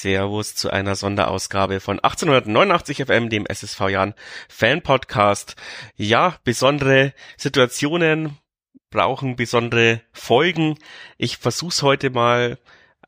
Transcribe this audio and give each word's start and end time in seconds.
Servus 0.00 0.54
zu 0.54 0.70
einer 0.70 0.94
Sonderausgabe 0.94 1.80
von 1.80 2.00
1889 2.00 3.04
FM, 3.04 3.28
dem 3.28 3.46
SSV 3.46 3.88
Jan 3.90 4.14
Fan 4.48 4.80
Podcast. 4.80 5.56
Ja, 5.96 6.36
besondere 6.42 7.12
Situationen 7.36 8.38
brauchen 8.90 9.36
besondere 9.36 10.00
Folgen. 10.12 10.78
Ich 11.18 11.36
versuch's 11.36 11.82
heute 11.82 12.10
mal 12.10 12.58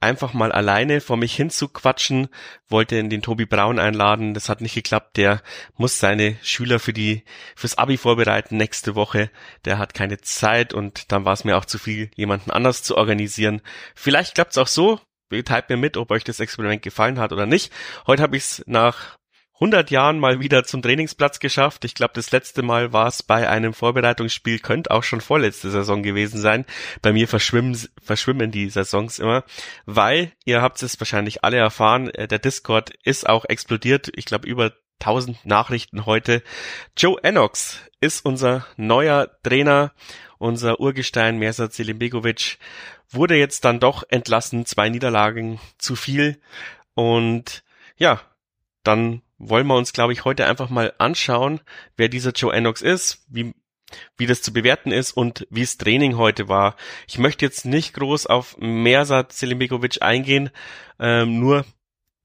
einfach 0.00 0.35
mal 0.35 0.53
alleine 0.53 1.00
vor 1.00 1.17
mich 1.17 1.35
hin 1.35 1.49
zu 1.49 1.68
quatschen, 1.68 2.29
wollte 2.68 2.96
in 2.96 3.09
den 3.09 3.22
Tobi 3.22 3.46
Braun 3.46 3.79
einladen, 3.79 4.35
das 4.35 4.49
hat 4.49 4.61
nicht 4.61 4.75
geklappt, 4.75 5.17
der 5.17 5.40
muss 5.77 5.99
seine 5.99 6.36
Schüler 6.43 6.81
für 6.81 6.93
die, 6.93 7.25
fürs 7.54 7.79
Abi 7.79 7.96
vorbereiten 7.96 8.57
nächste 8.57 8.96
Woche, 8.96 9.31
der 9.64 9.79
hat 9.79 9.95
keine 9.95 10.21
Zeit 10.21 10.75
und 10.75 11.13
dann 11.13 11.25
war 11.25 11.32
es 11.32 11.45
mir 11.45 11.57
auch 11.57 11.64
zu 11.64 11.79
viel, 11.79 12.11
jemanden 12.17 12.50
anders 12.50 12.82
zu 12.82 12.96
organisieren. 12.96 13.63
Vielleicht 13.95 14.35
klappt's 14.35 14.59
auch 14.59 14.67
so, 14.67 15.00
teilt 15.41 15.71
mir 15.71 15.79
mit, 15.79 15.96
ob 15.96 16.11
euch 16.11 16.25
das 16.25 16.41
Experiment 16.41 16.82
gefallen 16.82 17.18
hat 17.18 17.32
oder 17.32 17.46
nicht. 17.46 17.72
Heute 18.07 18.22
habe 18.22 18.36
ich 18.36 18.43
es 18.43 18.64
nach 18.67 19.18
100 19.63 19.93
Jahren 19.93 20.18
mal 20.18 20.41
wieder 20.41 20.64
zum 20.64 20.82
Trainingsplatz 20.82 21.39
geschafft. 21.39 21.85
Ich 21.85 21.95
glaube, 21.95 22.14
das 22.14 22.32
letzte 22.32 22.63
Mal 22.63 22.93
war 22.93 23.07
es 23.07 23.22
bei 23.22 23.49
einem 23.49 23.75
Vorbereitungsspiel, 23.75 24.58
könnte 24.58 24.91
auch 24.91 25.05
schon 25.05 25.21
vorletzte 25.21 25.71
Saison 25.71 26.03
gewesen 26.03 26.41
sein. 26.41 26.67
Bei 27.00 27.13
mir 27.13 27.29
verschwimmen, 27.29 27.79
verschwimmen 28.03 28.50
die 28.50 28.68
Saisons 28.71 29.21
immer, 29.21 29.45
weil, 29.86 30.32
ihr 30.45 30.63
habt 30.63 30.82
es 30.82 30.99
wahrscheinlich 30.99 31.44
alle 31.44 31.58
erfahren, 31.58 32.11
äh, 32.11 32.27
der 32.27 32.41
Discord 32.41 32.91
ist 33.05 33.28
auch 33.28 33.44
explodiert. 33.44 34.11
Ich 34.17 34.25
glaube, 34.25 34.48
über 34.48 34.72
1000 34.98 35.44
Nachrichten 35.47 36.06
heute. 36.06 36.42
Joe 36.97 37.22
Enox 37.22 37.78
ist 38.00 38.25
unser 38.25 38.66
neuer 38.77 39.30
Trainer, 39.44 39.92
unser 40.42 40.80
Urgestein 40.80 41.38
Mersat 41.38 41.72
Selimbegovic 41.72 42.58
wurde 43.10 43.36
jetzt 43.36 43.64
dann 43.64 43.80
doch 43.80 44.02
entlassen, 44.08 44.66
zwei 44.66 44.88
Niederlagen 44.88 45.60
zu 45.78 45.96
viel 45.96 46.40
und 46.94 47.62
ja, 47.96 48.20
dann 48.82 49.22
wollen 49.38 49.66
wir 49.66 49.76
uns, 49.76 49.92
glaube 49.92 50.12
ich, 50.12 50.24
heute 50.24 50.46
einfach 50.46 50.68
mal 50.68 50.92
anschauen, 50.98 51.60
wer 51.96 52.08
dieser 52.08 52.32
Joe 52.32 52.52
Enox 52.52 52.82
ist, 52.82 53.24
wie, 53.28 53.54
wie 54.16 54.26
das 54.26 54.42
zu 54.42 54.52
bewerten 54.52 54.90
ist 54.90 55.12
und 55.12 55.46
wie 55.50 55.62
es 55.62 55.78
Training 55.78 56.16
heute 56.16 56.48
war. 56.48 56.76
Ich 57.06 57.18
möchte 57.18 57.44
jetzt 57.44 57.64
nicht 57.64 57.94
groß 57.94 58.26
auf 58.26 58.56
Mersat 58.58 59.32
Selimbegovic 59.32 60.02
eingehen, 60.02 60.50
ähm, 60.98 61.38
nur 61.38 61.64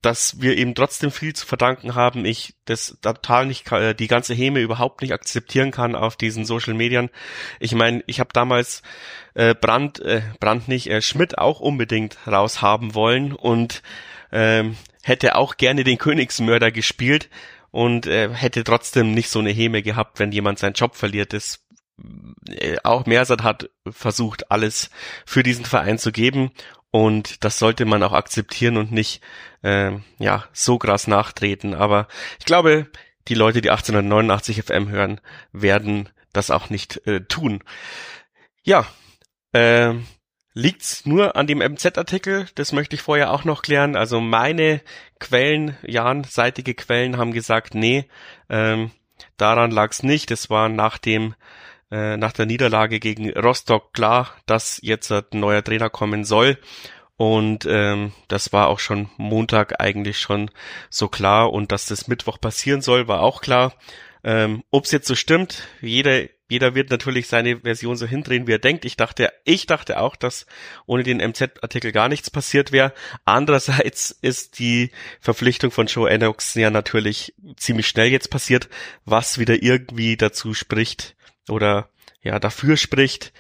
dass 0.02 0.42
wir 0.42 0.58
eben 0.58 0.76
trotzdem 0.76 1.12
viel 1.12 1.34
zu 1.34 1.46
verdanken 1.48 1.96
haben. 1.96 2.24
Ich 2.26 2.54
das 2.66 2.98
total 3.02 3.48
nicht 3.48 3.72
äh, 3.72 3.96
die 3.96 4.08
ganze 4.08 4.34
Häme 4.34 4.60
überhaupt 4.60 5.02
nicht 5.02 5.14
akzeptieren 5.14 5.72
kann 5.72 5.96
auf 5.96 6.16
diesen 6.16 6.46
Social 6.46 6.74
Medien. 6.74 7.10
Ich 7.60 7.74
meine, 7.74 8.04
ich 8.06 8.20
habe 8.20 8.30
damals 8.32 8.84
äh, 9.34 9.56
Brand 9.56 10.00
äh, 10.00 10.22
Brand 10.40 10.68
nicht 10.68 10.88
äh, 10.90 11.02
Schmidt 11.02 11.38
auch 11.38 11.60
unbedingt 11.60 12.18
raushaben 12.28 12.94
wollen 12.94 13.34
und 13.34 13.82
ähm, 14.32 14.78
hätte 15.02 15.36
auch 15.36 15.58
gerne 15.58 15.84
den 15.84 15.98
Königsmörder 15.98 16.72
gespielt 16.72 17.30
und 17.72 18.06
äh, 18.06 18.30
hätte 18.32 18.64
trotzdem 18.64 19.14
nicht 19.14 19.30
so 19.30 19.40
eine 19.40 19.52
Häme 19.52 19.82
gehabt, 19.82 20.20
wenn 20.20 20.32
jemand 20.32 20.60
seinen 20.60 20.74
Job 20.74 20.96
verliert. 20.96 21.34
Das 21.34 21.66
äh, 22.50 22.78
auch 22.84 23.08
Mersat 23.08 23.42
hat 23.42 23.70
versucht, 23.90 24.52
alles 24.52 24.92
für 25.26 25.42
diesen 25.42 25.66
Verein 25.66 25.98
zu 25.98 26.12
geben 26.12 26.52
und 26.98 27.44
das 27.44 27.60
sollte 27.60 27.86
man 27.86 28.02
auch 28.02 28.14
akzeptieren 28.14 28.76
und 28.76 28.92
nicht 28.92 29.22
äh, 29.62 29.92
ja 30.18 30.46
so 30.52 30.80
krass 30.80 31.06
nachtreten. 31.06 31.76
Aber 31.76 32.08
ich 32.40 32.46
glaube, 32.46 32.88
die 33.28 33.36
Leute, 33.36 33.62
die 33.62 33.70
1889 33.70 34.64
FM 34.64 34.90
hören, 34.90 35.22
werden 35.52 36.10
das 36.34 36.50
auch 36.50 36.72
nicht 36.72 37.06
äh, 37.06 37.22
tun. 37.22 37.64
Ja, 38.64 38.88
äh, 39.54 39.94
liegt's 40.56 41.06
nur 41.06 41.36
an 41.36 41.46
dem 41.46 41.60
MZ-Artikel? 41.60 42.48
Das 42.56 42.72
möchte 42.72 42.96
ich 42.96 43.04
vorher 43.04 43.32
auch 43.32 43.44
noch 43.44 43.62
klären. 43.62 43.96
Also 43.96 44.20
meine 44.20 44.82
Quellen, 45.20 45.78
Jan-seitige 45.84 46.74
Quellen 46.74 47.18
haben 47.18 47.32
gesagt, 47.32 47.76
nee, 47.76 48.10
ähm, 48.50 48.90
daran 49.38 49.70
lag's 49.70 50.02
nicht. 50.02 50.32
Es 50.32 50.50
war 50.50 50.68
nach 50.68 50.98
dem 50.98 51.36
äh, 51.92 52.18
nach 52.18 52.34
der 52.34 52.46
Niederlage 52.46 53.00
gegen 53.00 53.32
Rostock 53.32 53.94
klar, 53.94 54.36
dass 54.46 54.80
jetzt 54.82 55.12
ein 55.12 55.24
neuer 55.32 55.64
Trainer 55.64 55.90
kommen 55.90 56.26
soll. 56.26 56.58
Und 57.18 57.66
ähm, 57.68 58.12
das 58.28 58.54
war 58.54 58.68
auch 58.68 58.80
schon 58.80 59.10
Montag 59.18 59.82
eigentlich 59.82 60.20
schon 60.20 60.52
so 60.90 61.08
klar. 61.08 61.52
Und 61.52 61.72
dass 61.72 61.88
das 61.88 62.08
Mittwoch 62.08 62.40
passieren 62.40 62.82
soll, 62.82 63.08
war 63.08 63.22
auch 63.22 63.42
klar. 63.42 63.74
Ähm, 64.24 64.64
Ob 64.70 64.86
es 64.86 64.92
jetzt 64.92 65.08
so 65.08 65.16
stimmt, 65.16 65.64
jeder, 65.82 66.26
jeder 66.50 66.76
wird 66.76 66.92
natürlich 66.92 67.28
seine 67.28 67.62
Version 67.62 67.96
so 67.96 68.06
hindrehen, 68.06 68.46
wie 68.46 68.52
er 68.52 68.60
denkt. 68.60 68.86
Ich 68.86 68.98
dachte, 68.98 69.32
ich 69.46 69.66
dachte 69.66 70.00
auch, 70.00 70.16
dass 70.16 70.46
ohne 70.86 71.04
den 71.04 71.18
MZ-Artikel 71.18 71.92
gar 71.92 72.08
nichts 72.10 72.30
passiert 72.30 72.72
wäre. 72.72 72.94
Andererseits 73.26 74.12
ist 74.12 74.60
die 74.60 74.92
Verpflichtung 75.20 75.72
von 75.72 75.88
Joe 75.88 76.10
Enox 76.10 76.54
ja 76.54 76.70
natürlich 76.70 77.34
ziemlich 77.56 77.88
schnell 77.88 78.12
jetzt 78.12 78.30
passiert, 78.30 78.70
was 79.06 79.40
wieder 79.40 79.64
irgendwie 79.64 80.18
dazu 80.18 80.54
spricht 80.54 81.16
oder 81.50 81.90
ja 82.22 82.40
dafür 82.40 82.78
spricht, 82.78 83.34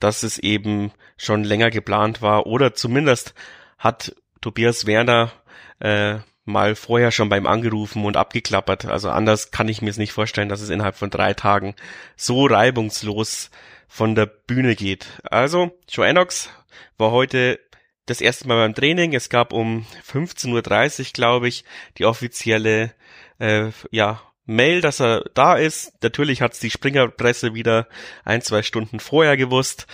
dass 0.00 0.22
es 0.22 0.38
eben 0.38 0.92
schon 1.16 1.44
länger 1.44 1.70
geplant 1.70 2.22
war 2.22 2.46
oder 2.46 2.74
zumindest 2.74 3.34
hat 3.78 4.14
Tobias 4.40 4.86
Werner 4.86 5.32
äh, 5.80 6.18
mal 6.44 6.74
vorher 6.74 7.12
schon 7.12 7.28
beim 7.28 7.46
angerufen 7.46 8.04
und 8.04 8.16
abgeklappert. 8.16 8.86
Also 8.86 9.10
anders 9.10 9.50
kann 9.50 9.68
ich 9.68 9.82
mir 9.82 9.90
es 9.90 9.96
nicht 9.96 10.12
vorstellen, 10.12 10.48
dass 10.48 10.60
es 10.60 10.70
innerhalb 10.70 10.96
von 10.96 11.10
drei 11.10 11.34
Tagen 11.34 11.74
so 12.16 12.46
reibungslos 12.46 13.50
von 13.86 14.14
der 14.14 14.26
Bühne 14.26 14.74
geht. 14.74 15.06
Also, 15.24 15.78
Joe 15.88 16.06
Enox 16.06 16.48
war 16.96 17.10
heute 17.10 17.60
das 18.06 18.20
erste 18.20 18.48
Mal 18.48 18.56
beim 18.56 18.74
Training. 18.74 19.14
Es 19.14 19.28
gab 19.28 19.52
um 19.52 19.86
15.30 20.10 21.00
Uhr, 21.00 21.04
glaube 21.12 21.48
ich, 21.48 21.64
die 21.98 22.06
offizielle 22.06 22.94
äh, 23.38 23.70
ja, 23.90 24.20
Mail, 24.44 24.80
dass 24.80 25.00
er 25.00 25.24
da 25.34 25.54
ist. 25.54 25.92
Natürlich 26.02 26.42
hat's 26.42 26.58
die 26.58 26.70
Springerpresse 26.70 27.54
wieder 27.54 27.86
ein, 28.24 28.42
zwei 28.42 28.62
Stunden 28.62 28.98
vorher 28.98 29.36
gewusst, 29.36 29.86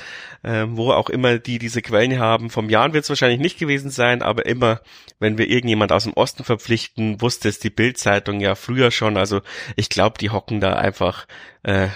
äh, 0.43 0.65
wo 0.69 0.93
auch 0.93 1.11
immer 1.11 1.39
die 1.39 1.59
diese 1.59 1.83
Quellen 1.83 2.19
haben. 2.19 2.49
Vom 2.49 2.71
Jan 2.71 2.95
wird's 2.95 3.11
wahrscheinlich 3.11 3.41
nicht 3.41 3.59
gewesen 3.59 3.91
sein, 3.91 4.23
aber 4.23 4.47
immer, 4.47 4.81
wenn 5.19 5.37
wir 5.37 5.49
irgendjemand 5.49 5.93
aus 5.93 6.05
dem 6.05 6.15
Osten 6.15 6.45
verpflichten, 6.45 7.21
wusste 7.21 7.49
es 7.49 7.59
die 7.59 7.71
Bildzeitung 7.71 8.41
ja 8.41 8.55
früher 8.55 8.91
schon. 8.91 9.19
Also 9.19 9.43
ich 9.77 9.91
glaube, 9.91 10.19
die 10.19 10.31
hocken 10.31 10.61
da 10.61 10.75
einfach 10.75 11.27
äh, 11.63 11.89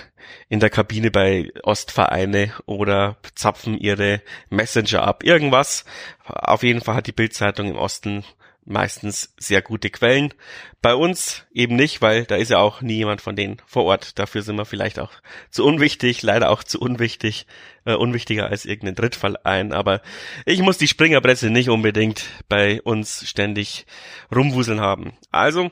in 0.49 0.61
der 0.61 0.71
Kabine 0.71 1.11
bei 1.11 1.51
Ostvereine 1.63 2.53
oder 2.67 3.17
zapfen 3.35 3.79
ihre 3.79 4.21
Messenger 4.51 5.03
ab. 5.03 5.25
Irgendwas. 5.25 5.85
Auf 6.27 6.63
jeden 6.63 6.83
Fall 6.83 6.97
hat 6.97 7.07
die 7.07 7.13
Bildzeitung 7.13 7.69
im 7.69 7.77
Osten 7.77 8.25
meistens 8.65 9.35
sehr 9.39 9.63
gute 9.63 9.91
Quellen. 9.91 10.33
Bei 10.81 10.95
uns 10.95 11.45
eben 11.53 11.77
nicht, 11.77 12.03
weil 12.03 12.25
da 12.25 12.37
ist 12.37 12.51
ja 12.51 12.59
auch 12.59 12.81
nie 12.81 12.97
jemand 12.97 13.21
von 13.21 13.37
denen 13.37 13.61
vor 13.67 13.85
Ort. 13.85 14.19
Dafür 14.19 14.43
sind 14.43 14.57
wir 14.57 14.65
vielleicht 14.65 14.99
auch 14.99 15.13
zu 15.51 15.65
unwichtig, 15.65 16.23
leider 16.23 16.51
auch 16.51 16.63
zu 16.63 16.81
unwichtig, 16.81 17.47
äh, 17.85 17.95
unwichtiger 17.95 18.49
als 18.49 18.65
irgendein 18.65 18.95
Drittfall 18.95 19.37
ein. 19.45 19.73
Aber 19.73 20.03
ich 20.47 20.61
muss 20.61 20.79
die 20.79 20.89
Springerpresse 20.89 21.51
nicht 21.51 21.71
unbedingt 21.71 22.25
bei 22.49 22.81
uns 22.83 23.29
ständig 23.29 23.87
rumwuseln 24.35 24.81
haben. 24.81 25.13
Also, 25.31 25.71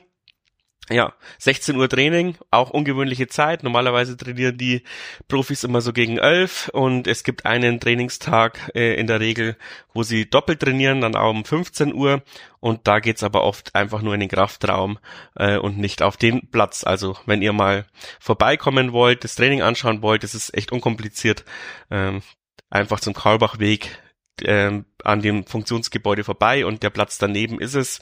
ja, 0.91 1.13
16 1.39 1.75
Uhr 1.75 1.89
Training, 1.89 2.37
auch 2.51 2.69
ungewöhnliche 2.69 3.27
Zeit. 3.27 3.63
Normalerweise 3.63 4.17
trainieren 4.17 4.57
die 4.57 4.83
Profis 5.27 5.63
immer 5.63 5.81
so 5.81 5.93
gegen 5.93 6.17
11 6.17 6.69
und 6.73 7.07
es 7.07 7.23
gibt 7.23 7.45
einen 7.45 7.79
Trainingstag 7.79 8.71
äh, 8.75 8.95
in 8.95 9.07
der 9.07 9.19
Regel, 9.19 9.57
wo 9.93 10.03
sie 10.03 10.29
doppelt 10.29 10.59
trainieren, 10.59 11.01
dann 11.01 11.15
auch 11.15 11.31
um 11.31 11.45
15 11.45 11.93
Uhr 11.93 12.23
und 12.59 12.87
da 12.87 12.99
geht's 12.99 13.23
aber 13.23 13.43
oft 13.43 13.73
einfach 13.75 14.01
nur 14.01 14.13
in 14.13 14.19
den 14.19 14.29
Kraftraum 14.29 14.99
äh, 15.35 15.57
und 15.57 15.77
nicht 15.77 16.01
auf 16.01 16.17
den 16.17 16.49
Platz. 16.51 16.83
Also 16.83 17.17
wenn 17.25 17.41
ihr 17.41 17.53
mal 17.53 17.85
vorbeikommen 18.19 18.93
wollt, 18.93 19.23
das 19.23 19.35
Training 19.35 19.61
anschauen 19.61 20.01
wollt, 20.01 20.23
das 20.23 20.35
ist 20.35 20.55
echt 20.55 20.71
unkompliziert. 20.71 21.43
Ähm, 21.89 22.21
einfach 22.69 22.99
zum 22.99 23.13
Karlbachweg 23.13 23.99
äh, 24.43 24.81
an 25.03 25.21
dem 25.21 25.45
Funktionsgebäude 25.45 26.23
vorbei 26.23 26.65
und 26.65 26.83
der 26.83 26.89
Platz 26.89 27.17
daneben 27.17 27.59
ist 27.59 27.75
es. 27.75 27.99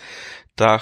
Da 0.55 0.81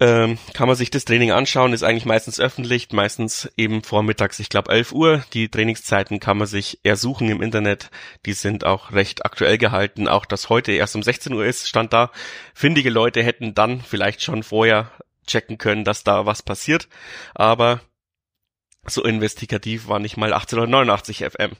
ähm, 0.00 0.38
kann 0.54 0.68
man 0.68 0.76
sich 0.76 0.90
das 0.90 1.04
Training 1.04 1.32
anschauen, 1.32 1.72
ist 1.72 1.82
eigentlich 1.82 2.04
meistens 2.04 2.38
öffentlich, 2.38 2.92
meistens 2.92 3.50
eben 3.56 3.82
vormittags, 3.82 4.38
ich 4.38 4.48
glaube 4.48 4.70
11 4.70 4.92
Uhr. 4.92 5.24
Die 5.32 5.48
Trainingszeiten 5.48 6.20
kann 6.20 6.38
man 6.38 6.46
sich 6.46 6.78
ersuchen 6.84 7.28
im 7.28 7.42
Internet, 7.42 7.90
die 8.24 8.32
sind 8.32 8.64
auch 8.64 8.92
recht 8.92 9.24
aktuell 9.24 9.58
gehalten. 9.58 10.06
Auch 10.06 10.24
dass 10.24 10.48
heute 10.48 10.72
erst 10.72 10.94
um 10.94 11.02
16 11.02 11.32
Uhr 11.32 11.44
ist, 11.44 11.68
stand 11.68 11.92
da. 11.92 12.12
Findige 12.54 12.90
Leute 12.90 13.22
hätten 13.22 13.54
dann 13.54 13.80
vielleicht 13.80 14.22
schon 14.22 14.42
vorher 14.42 14.92
checken 15.26 15.58
können, 15.58 15.84
dass 15.84 16.04
da 16.04 16.26
was 16.26 16.42
passiert, 16.42 16.88
aber 17.34 17.80
so 18.86 19.04
investigativ 19.04 19.88
war 19.88 19.98
nicht 19.98 20.16
mal 20.16 20.32
1889 20.32 21.24
FM. 21.24 21.52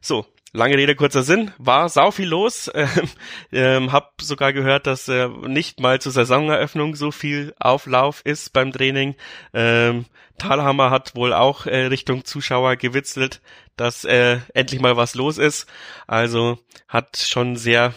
So, 0.00 0.26
Lange 0.52 0.76
Rede, 0.76 0.96
kurzer 0.96 1.22
Sinn, 1.22 1.52
war 1.58 1.88
sau 1.88 2.10
viel 2.10 2.28
los. 2.28 2.70
Ähm, 2.80 3.08
ähm, 3.52 3.92
hab 3.92 4.20
sogar 4.20 4.52
gehört, 4.52 4.86
dass 4.86 5.08
äh, 5.08 5.28
nicht 5.28 5.80
mal 5.80 6.00
zur 6.00 6.12
Saisoneröffnung 6.12 6.96
so 6.96 7.10
viel 7.10 7.54
Auflauf 7.58 8.22
ist 8.24 8.52
beim 8.52 8.72
Training. 8.72 9.14
Ähm, 9.52 10.06
Talhammer 10.38 10.90
hat 10.90 11.14
wohl 11.14 11.32
auch 11.32 11.66
äh, 11.66 11.86
Richtung 11.86 12.24
Zuschauer 12.24 12.76
gewitzelt, 12.76 13.40
dass 13.76 14.04
äh, 14.04 14.38
endlich 14.54 14.80
mal 14.80 14.96
was 14.96 15.14
los 15.14 15.38
ist. 15.38 15.66
Also 16.06 16.58
hat 16.88 17.16
schon 17.16 17.56
sehr 17.56 17.94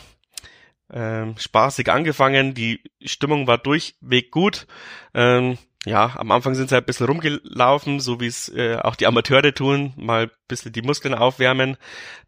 ähm, 0.91 1.35
spaßig 1.37 1.89
angefangen, 1.89 2.53
die 2.53 2.81
Stimmung 3.01 3.47
war 3.47 3.57
durchweg 3.57 4.31
gut. 4.31 4.67
Ähm, 5.13 5.57
ja, 5.85 6.13
am 6.15 6.31
Anfang 6.31 6.55
sind 6.55 6.69
sie 6.69 6.75
halt 6.75 6.85
ein 6.85 6.87
bisschen 6.87 7.07
rumgelaufen, 7.07 7.99
so 7.99 8.21
wie 8.21 8.27
es 8.27 8.47
äh, 8.49 8.77
auch 8.77 8.95
die 8.95 9.05
Amateure 9.05 9.53
tun, 9.53 9.93
mal 9.97 10.23
ein 10.23 10.31
bisschen 10.47 10.71
die 10.71 10.81
Muskeln 10.81 11.13
aufwärmen. 11.13 11.75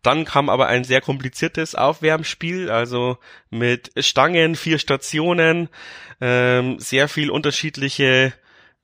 Dann 0.02 0.26
kam 0.26 0.50
aber 0.50 0.68
ein 0.68 0.84
sehr 0.84 1.00
kompliziertes 1.00 1.74
Aufwärmspiel, 1.74 2.70
also 2.70 3.18
mit 3.50 3.92
Stangen, 3.98 4.56
vier 4.56 4.78
Stationen, 4.78 5.70
ähm, 6.20 6.80
sehr 6.80 7.08
viel 7.08 7.30
unterschiedliche 7.30 8.34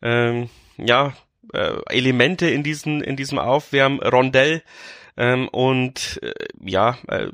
ähm, 0.02 0.50
ja, 0.78 1.14
äh, 1.54 1.76
Elemente 1.90 2.50
in 2.50 2.64
diesen 2.64 3.02
in 3.02 3.18
diesem 3.18 3.40
Aufwärmrondell 3.40 4.64
ähm, 5.18 5.50
und 5.50 6.20
äh, 6.24 6.34
ja, 6.64 6.98
äh, 7.10 7.28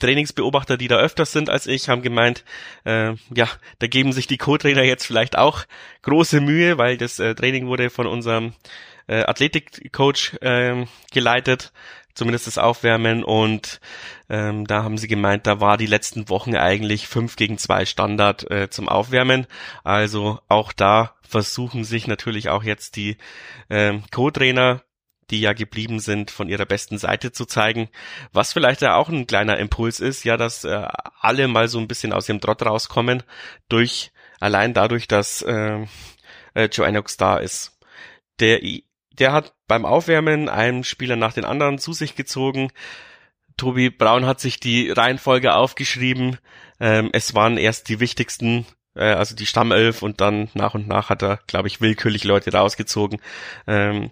Trainingsbeobachter, 0.00 0.76
die 0.76 0.88
da 0.88 0.96
öfters 0.96 1.32
sind 1.32 1.50
als 1.50 1.66
ich, 1.66 1.88
haben 1.88 2.02
gemeint, 2.02 2.44
äh, 2.84 3.14
ja, 3.34 3.48
da 3.78 3.86
geben 3.86 4.12
sich 4.12 4.26
die 4.26 4.38
Co-Trainer 4.38 4.82
jetzt 4.82 5.06
vielleicht 5.06 5.38
auch 5.38 5.64
große 6.02 6.40
Mühe, 6.40 6.78
weil 6.78 6.96
das 6.96 7.18
äh, 7.18 7.34
Training 7.34 7.66
wurde 7.66 7.90
von 7.90 8.06
unserem 8.06 8.54
äh, 9.06 9.22
Athletikcoach 9.22 10.34
äh, 10.40 10.86
geleitet, 11.12 11.72
zumindest 12.14 12.46
das 12.46 12.58
Aufwärmen 12.58 13.24
und 13.24 13.80
ähm, 14.28 14.66
da 14.66 14.82
haben 14.82 14.98
sie 14.98 15.08
gemeint, 15.08 15.46
da 15.46 15.60
war 15.60 15.76
die 15.76 15.86
letzten 15.86 16.28
Wochen 16.28 16.56
eigentlich 16.56 17.06
fünf 17.06 17.36
gegen 17.36 17.58
zwei 17.58 17.84
Standard 17.84 18.50
äh, 18.50 18.70
zum 18.70 18.88
Aufwärmen. 18.88 19.46
Also 19.82 20.40
auch 20.48 20.72
da 20.72 21.14
versuchen 21.22 21.84
sich 21.84 22.06
natürlich 22.06 22.48
auch 22.48 22.62
jetzt 22.62 22.96
die 22.96 23.16
äh, 23.68 23.98
Co-Trainer 24.10 24.82
die 25.30 25.40
ja 25.40 25.52
geblieben 25.52 26.00
sind, 26.00 26.30
von 26.30 26.48
ihrer 26.48 26.66
besten 26.66 26.98
Seite 26.98 27.32
zu 27.32 27.44
zeigen. 27.46 27.88
Was 28.32 28.52
vielleicht 28.52 28.82
ja 28.82 28.96
auch 28.96 29.08
ein 29.08 29.26
kleiner 29.26 29.58
Impuls 29.58 30.00
ist, 30.00 30.24
ja, 30.24 30.36
dass 30.36 30.64
äh, 30.64 30.88
alle 31.20 31.48
mal 31.48 31.68
so 31.68 31.78
ein 31.78 31.88
bisschen 31.88 32.12
aus 32.12 32.26
dem 32.26 32.40
Trott 32.40 32.64
rauskommen, 32.64 33.22
durch 33.68 34.12
allein 34.40 34.74
dadurch, 34.74 35.08
dass 35.08 35.42
äh, 35.42 35.86
äh, 36.54 36.68
Joe 36.70 36.86
Enox 36.86 37.16
da 37.16 37.38
ist. 37.38 37.78
Der, 38.40 38.60
der 39.12 39.32
hat 39.32 39.54
beim 39.66 39.86
Aufwärmen 39.86 40.48
einen 40.48 40.84
Spieler 40.84 41.16
nach 41.16 41.32
den 41.32 41.44
anderen 41.44 41.78
zu 41.78 41.92
sich 41.92 42.16
gezogen. 42.16 42.70
Tobi 43.56 43.90
Braun 43.90 44.26
hat 44.26 44.40
sich 44.40 44.58
die 44.58 44.90
Reihenfolge 44.90 45.54
aufgeschrieben. 45.54 46.38
Ähm, 46.80 47.10
es 47.12 47.34
waren 47.34 47.56
erst 47.56 47.88
die 47.88 48.00
wichtigsten 48.00 48.66
äh, 48.94 49.12
also 49.12 49.34
die 49.34 49.46
Stammelf 49.46 50.02
und 50.02 50.20
dann 50.20 50.48
nach 50.54 50.74
und 50.74 50.88
nach 50.88 51.10
hat 51.10 51.22
er, 51.22 51.38
glaube 51.46 51.68
ich, 51.68 51.80
willkürlich 51.80 52.24
Leute 52.24 52.52
rausgezogen. 52.52 53.20
Ähm, 53.66 54.10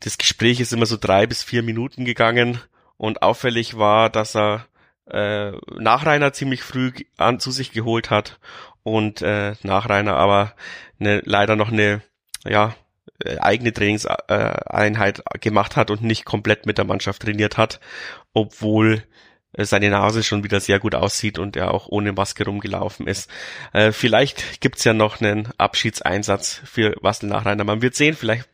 das 0.00 0.18
Gespräch 0.18 0.60
ist 0.60 0.72
immer 0.72 0.86
so 0.86 0.96
drei 0.96 1.26
bis 1.26 1.42
vier 1.42 1.62
Minuten 1.62 2.04
gegangen 2.04 2.60
und 2.96 3.22
auffällig 3.22 3.78
war, 3.78 4.10
dass 4.10 4.36
er 4.36 4.66
äh, 5.06 5.52
Nachreiner 5.78 6.32
ziemlich 6.32 6.62
früh 6.62 6.92
an 7.16 7.40
zu 7.40 7.50
sich 7.50 7.72
geholt 7.72 8.10
hat 8.10 8.38
und 8.82 9.22
äh, 9.22 9.54
Nachreiner 9.62 10.16
aber 10.16 10.54
ne, 10.98 11.22
leider 11.24 11.56
noch 11.56 11.72
eine 11.72 12.02
ja 12.46 12.74
äh, 13.24 13.38
eigene 13.38 13.72
Trainingseinheit 13.72 15.22
gemacht 15.40 15.76
hat 15.76 15.90
und 15.90 16.02
nicht 16.02 16.24
komplett 16.24 16.66
mit 16.66 16.78
der 16.78 16.84
Mannschaft 16.84 17.22
trainiert 17.22 17.56
hat, 17.56 17.80
obwohl 18.34 19.02
äh, 19.52 19.64
seine 19.64 19.90
Nase 19.90 20.22
schon 20.22 20.44
wieder 20.44 20.60
sehr 20.60 20.78
gut 20.78 20.94
aussieht 20.94 21.38
und 21.38 21.56
er 21.56 21.72
auch 21.72 21.88
ohne 21.88 22.12
Maske 22.12 22.44
rumgelaufen 22.44 23.06
ist. 23.06 23.30
Äh, 23.72 23.92
vielleicht 23.92 24.60
gibt's 24.60 24.84
ja 24.84 24.92
noch 24.94 25.20
einen 25.20 25.48
Abschiedseinsatz 25.58 26.60
für 26.64 26.94
Wassel 27.00 27.28
Nachreiner. 27.28 27.64
Man 27.64 27.82
wird 27.82 27.94
sehen, 27.94 28.14
vielleicht 28.14 28.48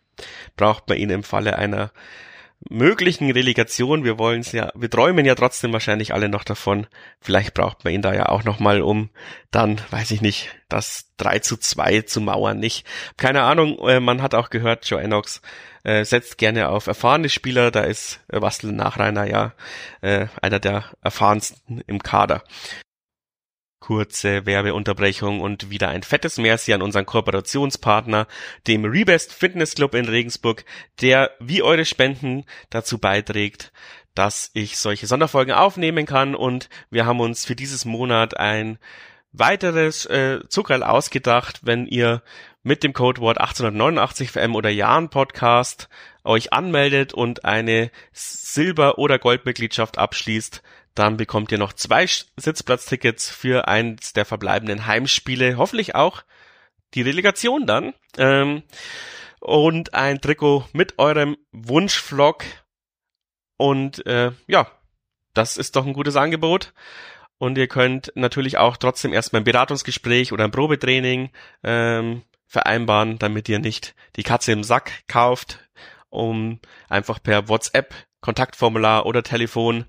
braucht 0.57 0.89
man 0.89 0.99
ihn 0.99 1.11
im 1.11 1.23
Falle 1.23 1.59
einer 1.59 1.93
möglichen 2.69 3.31
Relegation. 3.31 4.05
Wir 4.05 4.19
wollen 4.19 4.41
es 4.41 4.53
ja, 4.53 4.73
wir 4.75 4.91
träumen 4.91 5.27
ja 5.27 5.35
trotzdem 5.35 5.73
wahrscheinlich 5.73 6.15
alle 6.15 6.29
noch 6.29 6.45
davon. 6.45 6.87
Vielleicht 7.21 7.55
braucht 7.55 7.85
man 7.85 7.93
ihn 7.93 8.03
da 8.03 8.15
ja 8.15 8.29
auch 8.29 8.45
nochmal, 8.45 8.83
um 8.83 9.11
dann, 9.51 9.81
weiß 9.91 10.11
ich 10.13 10.21
nicht, 10.21 10.51
das 10.69 11.11
3 11.19 11.41
zu 11.41 11.57
2 11.57 12.03
zu 12.03 12.21
mauern. 12.21 12.59
Nicht, 12.59 12.87
keine 13.17 13.43
Ahnung, 13.43 13.79
äh, 13.87 14.01
man 14.01 14.23
hat 14.23 14.35
auch 14.35 14.51
gehört, 14.51 14.89
Joe 14.89 15.01
Enox 15.01 15.43
äh, 15.85 16.05
setzt 16.05 16.39
gerne 16.39 16.69
auf 16.69 16.87
erfahrene 16.87 17.29
Spieler. 17.29 17.71
Da 17.71 17.83
ist 17.83 18.21
äh, 18.29 18.41
Wastel 18.41 18.73
Nachreiner 18.73 19.27
ja 19.27 19.53
äh, 20.01 20.27
einer 20.41 20.61
der 20.61 20.85
erfahrensten 21.03 21.83
im 21.87 22.03
Kader 22.03 22.43
kurze 23.85 24.47
Werbeunterbrechung 24.47 25.43
und 25.43 25.69
wieder 25.69 25.91
ein 25.91 26.03
fettes 26.03 26.39
Merci 26.39 26.73
an 26.73 26.81
unseren 26.81 27.05
Kooperationspartner, 27.05 28.27
dem 28.67 28.87
Rebest 28.87 29.31
Fitness 29.31 29.75
Club 29.75 29.95
in 29.95 30.07
Regensburg, 30.07 30.65
der 31.03 31.33
wie 31.39 31.63
eure 31.63 31.85
Spenden 31.85 32.47
dazu 32.71 32.97
beiträgt, 32.97 33.73
dass 34.15 34.51
ich 34.55 34.79
solche 34.79 35.07
Sonderfolgen 35.07 35.53
aufnehmen 35.53 36.07
kann. 36.07 36.35
Und 36.35 36.71
wir 36.89 37.05
haben 37.05 37.21
uns 37.21 37.45
für 37.45 37.55
dieses 37.55 37.85
Monat 37.85 38.39
ein 38.39 38.79
weiteres 39.33 40.07
äh, 40.07 40.41
Zuckerl 40.49 40.83
ausgedacht, 40.83 41.61
wenn 41.65 41.87
ihr 41.87 42.23
mit 42.63 42.85
dem 42.85 42.95
Codewort 42.95 43.39
1889 43.39 44.31
FM 44.31 44.55
oder 44.55 44.71
Jahren 44.71 45.11
Podcast 45.11 45.91
euch 46.25 46.55
anmeldet 46.55 47.13
und 47.13 47.45
eine 47.45 47.91
Silber- 48.15 48.97
oder 48.97 49.19
Goldmitgliedschaft 49.19 49.99
abschließt, 49.99 50.63
dann 50.95 51.17
bekommt 51.17 51.51
ihr 51.51 51.59
noch 51.59 51.73
zwei 51.73 52.07
Sitzplatztickets 52.07 53.31
für 53.31 53.67
eins 53.69 54.13
der 54.13 54.25
verbleibenden 54.25 54.87
Heimspiele. 54.87 55.57
Hoffentlich 55.57 55.95
auch 55.95 56.23
die 56.95 57.03
Relegation 57.03 57.67
dann. 57.67 57.95
Ähm, 58.17 58.63
und 59.41 59.93
ein 59.93 60.21
Trikot 60.21 60.67
mit 60.73 60.99
eurem 60.99 61.37
Wunschvlog. 61.53 62.45
Und 63.57 64.07
äh, 64.07 64.33
ja, 64.47 64.71
das 65.35 65.57
ist 65.57 65.77
doch 65.77 65.85
ein 65.85 65.93
gutes 65.93 66.17
Angebot. 66.17 66.73
Und 67.39 67.59
ihr 67.59 67.67
könnt 67.67 68.13
natürlich 68.15 68.57
auch 68.59 68.77
trotzdem 68.77 69.13
erstmal 69.13 69.43
ein 69.43 69.45
Beratungsgespräch 69.45 70.33
oder 70.33 70.45
ein 70.45 70.53
Probetraining 70.53 71.31
ähm, 71.65 72.23
vereinbaren, 72.47 73.19
damit 73.19 73.49
ihr 73.49 73.59
nicht 73.59 73.95
die 74.15 74.23
Katze 74.23 74.53
im 74.53 74.63
Sack 74.63 75.03
kauft, 75.09 75.59
um 76.09 76.61
einfach 76.89 77.21
per 77.21 77.49
WhatsApp, 77.49 77.95
Kontaktformular 78.21 79.05
oder 79.05 79.25
Telefon 79.25 79.85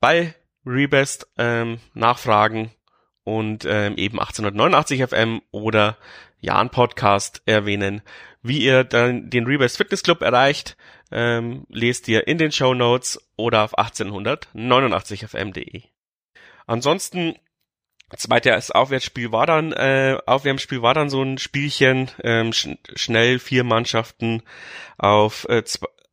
bei 0.00 0.34
Rebest 0.64 1.26
ähm, 1.38 1.80
nachfragen 1.94 2.70
und 3.24 3.64
ähm, 3.64 3.96
eben 3.96 4.20
1889 4.20 5.04
FM 5.04 5.42
oder 5.50 5.96
Jan 6.40 6.70
Podcast 6.70 7.42
erwähnen. 7.46 8.02
Wie 8.42 8.58
ihr 8.58 8.84
dann 8.84 9.30
den 9.30 9.46
Rebest 9.46 9.76
Fitness 9.76 10.02
Club 10.02 10.22
erreicht, 10.22 10.76
ähm, 11.10 11.66
lest 11.68 12.08
ihr 12.08 12.26
in 12.26 12.38
den 12.38 12.52
Show 12.52 12.74
Notes 12.74 13.20
oder 13.36 13.64
auf 13.64 13.78
1889fm.de. 13.78 15.82
Ansonsten 16.66 17.34
zweites 18.16 18.70
Aufwärtsspiel 18.70 19.32
war 19.32 19.46
dann 19.46 19.72
äh, 19.72 20.18
Aufwärmspiel 20.26 20.82
war 20.82 20.94
dann 20.94 21.10
so 21.10 21.22
ein 21.22 21.38
Spielchen 21.38 22.10
ähm, 22.22 22.52
sch 22.52 22.68
schnell 22.94 23.38
vier 23.38 23.64
Mannschaften 23.64 24.42
auf 24.96 25.46
äh, 25.48 25.62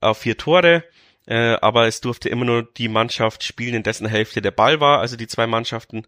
auf 0.02 0.18
vier 0.20 0.38
Tore 0.38 0.84
äh, 1.28 1.56
aber 1.62 1.88
es 1.88 2.02
durfte 2.02 2.30
immer 2.30 2.46
nur 2.46 2.64
die 2.64 2.88
Mannschaft 2.88 3.44
spielen, 3.44 3.76
in 3.76 3.84
dessen 3.84 4.08
Hälfte 4.08 4.42
der 4.42 4.52
Ball 4.52 4.80
war, 4.80 5.00
also 5.00 5.16
die 5.16 5.28
zwei 5.28 5.48
Mannschaften. 5.48 6.06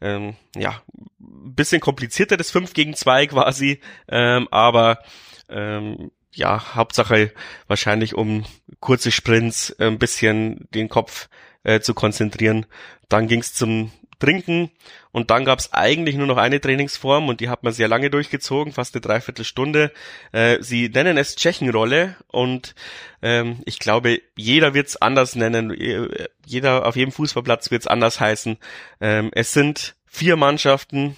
Ähm, 0.00 0.36
ja, 0.56 0.82
bisschen 1.18 1.80
komplizierter 1.80 2.36
das 2.36 2.50
5 2.50 2.74
gegen 2.74 2.94
2 2.94 3.28
quasi, 3.28 3.80
ähm, 4.08 4.48
aber 4.50 4.98
ähm, 5.48 6.10
ja, 6.32 6.74
Hauptsache 6.74 7.32
wahrscheinlich 7.66 8.14
um 8.14 8.44
kurze 8.80 9.10
Sprints 9.10 9.70
äh, 9.78 9.86
ein 9.86 9.98
bisschen 9.98 10.68
den 10.74 10.88
Kopf 10.88 11.28
äh, 11.64 11.80
zu 11.80 11.94
konzentrieren. 11.94 12.66
Dann 13.08 13.26
ging's 13.26 13.54
zum 13.54 13.90
Trinken 14.18 14.70
und 15.12 15.30
dann 15.30 15.44
gab's 15.44 15.72
eigentlich 15.72 16.16
nur 16.16 16.26
noch 16.26 16.36
eine 16.36 16.60
Trainingsform 16.60 17.28
und 17.28 17.40
die 17.40 17.48
hat 17.48 17.62
man 17.62 17.72
sehr 17.72 17.88
lange 17.88 18.10
durchgezogen, 18.10 18.72
fast 18.72 18.94
eine 18.94 19.00
Dreiviertelstunde. 19.02 19.92
Äh, 20.32 20.58
sie 20.60 20.88
nennen 20.88 21.18
es 21.18 21.36
Tschechenrolle 21.36 22.16
und 22.28 22.74
ähm, 23.22 23.60
ich 23.64 23.78
glaube, 23.78 24.20
jeder 24.36 24.74
wird's 24.74 24.96
anders 24.96 25.36
nennen. 25.36 25.74
Jeder 26.44 26.86
auf 26.86 26.96
jedem 26.96 27.12
Fußballplatz 27.12 27.70
wird's 27.70 27.86
anders 27.86 28.20
heißen. 28.20 28.58
Ähm, 29.00 29.30
es 29.32 29.52
sind 29.52 29.94
vier 30.06 30.36
Mannschaften 30.36 31.16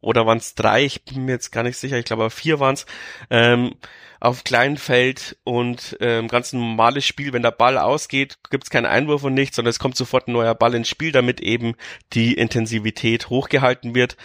oder 0.00 0.26
waren's 0.26 0.54
drei, 0.54 0.84
ich 0.84 1.04
bin 1.04 1.24
mir 1.24 1.32
jetzt 1.32 1.50
gar 1.50 1.62
nicht 1.62 1.76
sicher, 1.76 1.98
ich 1.98 2.04
glaube 2.04 2.30
vier 2.30 2.60
waren's. 2.60 2.86
Ähm, 3.30 3.74
auf 4.20 4.44
kleinem 4.44 4.76
Feld 4.76 5.38
und 5.44 5.96
ähm, 6.00 6.28
ganz 6.28 6.52
normales 6.52 7.06
Spiel, 7.06 7.32
wenn 7.32 7.42
der 7.42 7.52
Ball 7.52 7.78
ausgeht, 7.78 8.38
gibt 8.50 8.64
es 8.64 8.70
keinen 8.70 8.84
Einwurf 8.84 9.24
und 9.24 9.32
nichts, 9.32 9.56
sondern 9.56 9.70
es 9.70 9.78
kommt 9.78 9.96
sofort 9.96 10.28
ein 10.28 10.32
neuer 10.32 10.54
Ball 10.54 10.74
ins 10.74 10.88
Spiel, 10.88 11.10
damit 11.10 11.40
eben 11.40 11.74
die 12.12 12.34
Intensivität 12.34 13.30
hochgehalten 13.30 13.94
wird. 13.94 14.18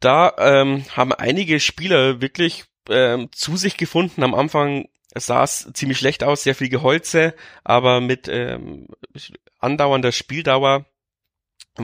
Da 0.00 0.32
ähm, 0.38 0.84
haben 0.96 1.12
einige 1.12 1.60
Spieler 1.60 2.22
wirklich 2.22 2.64
ähm, 2.88 3.28
zu 3.32 3.58
sich 3.58 3.76
gefunden. 3.76 4.22
Am 4.22 4.34
Anfang 4.34 4.88
sah 5.14 5.44
es 5.44 5.70
ziemlich 5.74 5.98
schlecht 5.98 6.24
aus, 6.24 6.42
sehr 6.42 6.54
viel 6.54 6.70
Geholze, 6.70 7.34
aber 7.64 8.00
mit 8.00 8.26
ähm, 8.28 8.88
andauernder 9.58 10.12
Spieldauer 10.12 10.86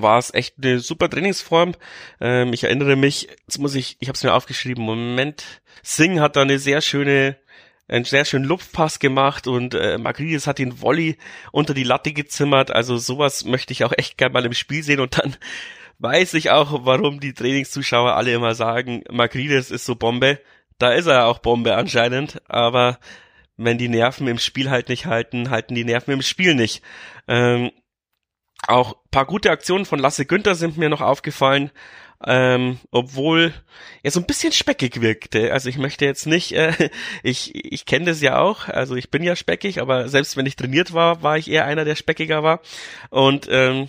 war 0.03 0.19
es 0.19 0.33
echt 0.33 0.55
eine 0.63 0.81
super 0.81 1.09
Trainingsform. 1.09 1.75
Ähm, 2.21 2.53
ich 2.53 2.65
erinnere 2.65 2.97
mich, 2.97 3.29
jetzt 3.47 3.59
muss 3.59 3.75
ich, 3.75 3.97
ich 4.01 4.09
habe 4.09 4.17
es 4.17 4.23
mir 4.23 4.35
aufgeschrieben, 4.35 4.85
Moment, 4.85 5.45
Singh 5.83 6.21
hat 6.21 6.37
da 6.37 6.43
eine 6.43 6.59
sehr 6.59 6.81
schöne 6.81 7.37
einen 7.87 8.05
sehr 8.05 8.25
schönen 8.25 8.47
Lupfpass 8.47 8.99
gemacht 8.99 9.47
und 9.47 9.75
äh, 9.75 9.99
Magrides 9.99 10.47
hat 10.47 10.59
den 10.59 10.81
Volley 10.81 11.19
unter 11.53 11.75
die 11.75 11.85
Latte 11.85 12.13
gezimmert. 12.13 12.71
Also 12.71 12.97
sowas 12.97 13.45
möchte 13.45 13.73
ich 13.73 13.85
auch 13.85 13.93
echt 13.97 14.17
gerne 14.17 14.33
mal 14.33 14.47
im 14.47 14.55
Spiel 14.55 14.83
sehen 14.83 15.01
und 15.01 15.19
dann 15.19 15.37
weiß 15.99 16.35
ich 16.35 16.51
auch, 16.51 16.85
warum 16.85 17.21
die 17.21 17.35
Trainingszuschauer 17.35 18.15
alle 18.17 18.33
immer 18.33 18.55
sagen, 18.55 19.05
Magrides 19.11 19.71
ist 19.71 19.85
so 19.85 19.97
Bombe. 19.97 20.41
Da 20.79 20.93
ist 20.93 21.07
er 21.07 21.27
auch 21.27 21.39
Bombe 21.39 21.77
anscheinend, 21.77 22.43
aber 22.49 22.99
wenn 23.57 23.79
die 23.79 23.89
Nerven 23.89 24.27
im 24.27 24.39
Spiel 24.39 24.71
halt 24.71 24.89
nicht 24.89 25.07
halten, 25.07 25.51
halten 25.51 25.75
die 25.75 25.85
Nerven 25.85 26.13
im 26.13 26.23
Spiel 26.23 26.55
nicht. 26.55 26.83
Ähm, 27.29 27.71
auch 28.69 28.97
paar 29.11 29.27
gute 29.27 29.51
Aktionen 29.51 29.85
von 29.85 29.99
Lasse 29.99 30.27
Günther 30.27 30.55
sind 30.55 30.77
mir 30.77 30.89
noch 30.89 31.01
aufgefallen, 31.01 31.71
ähm, 32.27 32.79
obwohl 32.91 33.53
er 34.03 34.11
so 34.11 34.21
ein 34.21 34.27
bisschen 34.27 34.53
speckig 34.53 35.01
wirkte. 35.01 35.53
Also 35.53 35.69
ich 35.69 35.79
möchte 35.79 36.05
jetzt 36.05 36.27
nicht, 36.27 36.53
äh, 36.53 36.91
ich, 37.23 37.55
ich 37.55 37.87
kenne 37.87 38.07
das 38.07 38.21
ja 38.21 38.39
auch, 38.39 38.69
also 38.69 38.97
ich 38.97 39.11
bin 39.11 39.23
ja 39.23 39.37
speckig, 39.37 39.81
aber 39.81 40.09
selbst 40.09 40.37
wenn 40.37 40.47
ich 40.47 40.57
trainiert 40.57 40.93
war, 40.93 41.23
war 41.23 41.39
ich 41.39 41.51
eher 41.51 41.65
einer, 41.65 41.85
der 41.85 41.97
speckiger 41.97 42.43
war. 42.43 42.61
Und 43.11 43.49
ähm, 43.51 43.89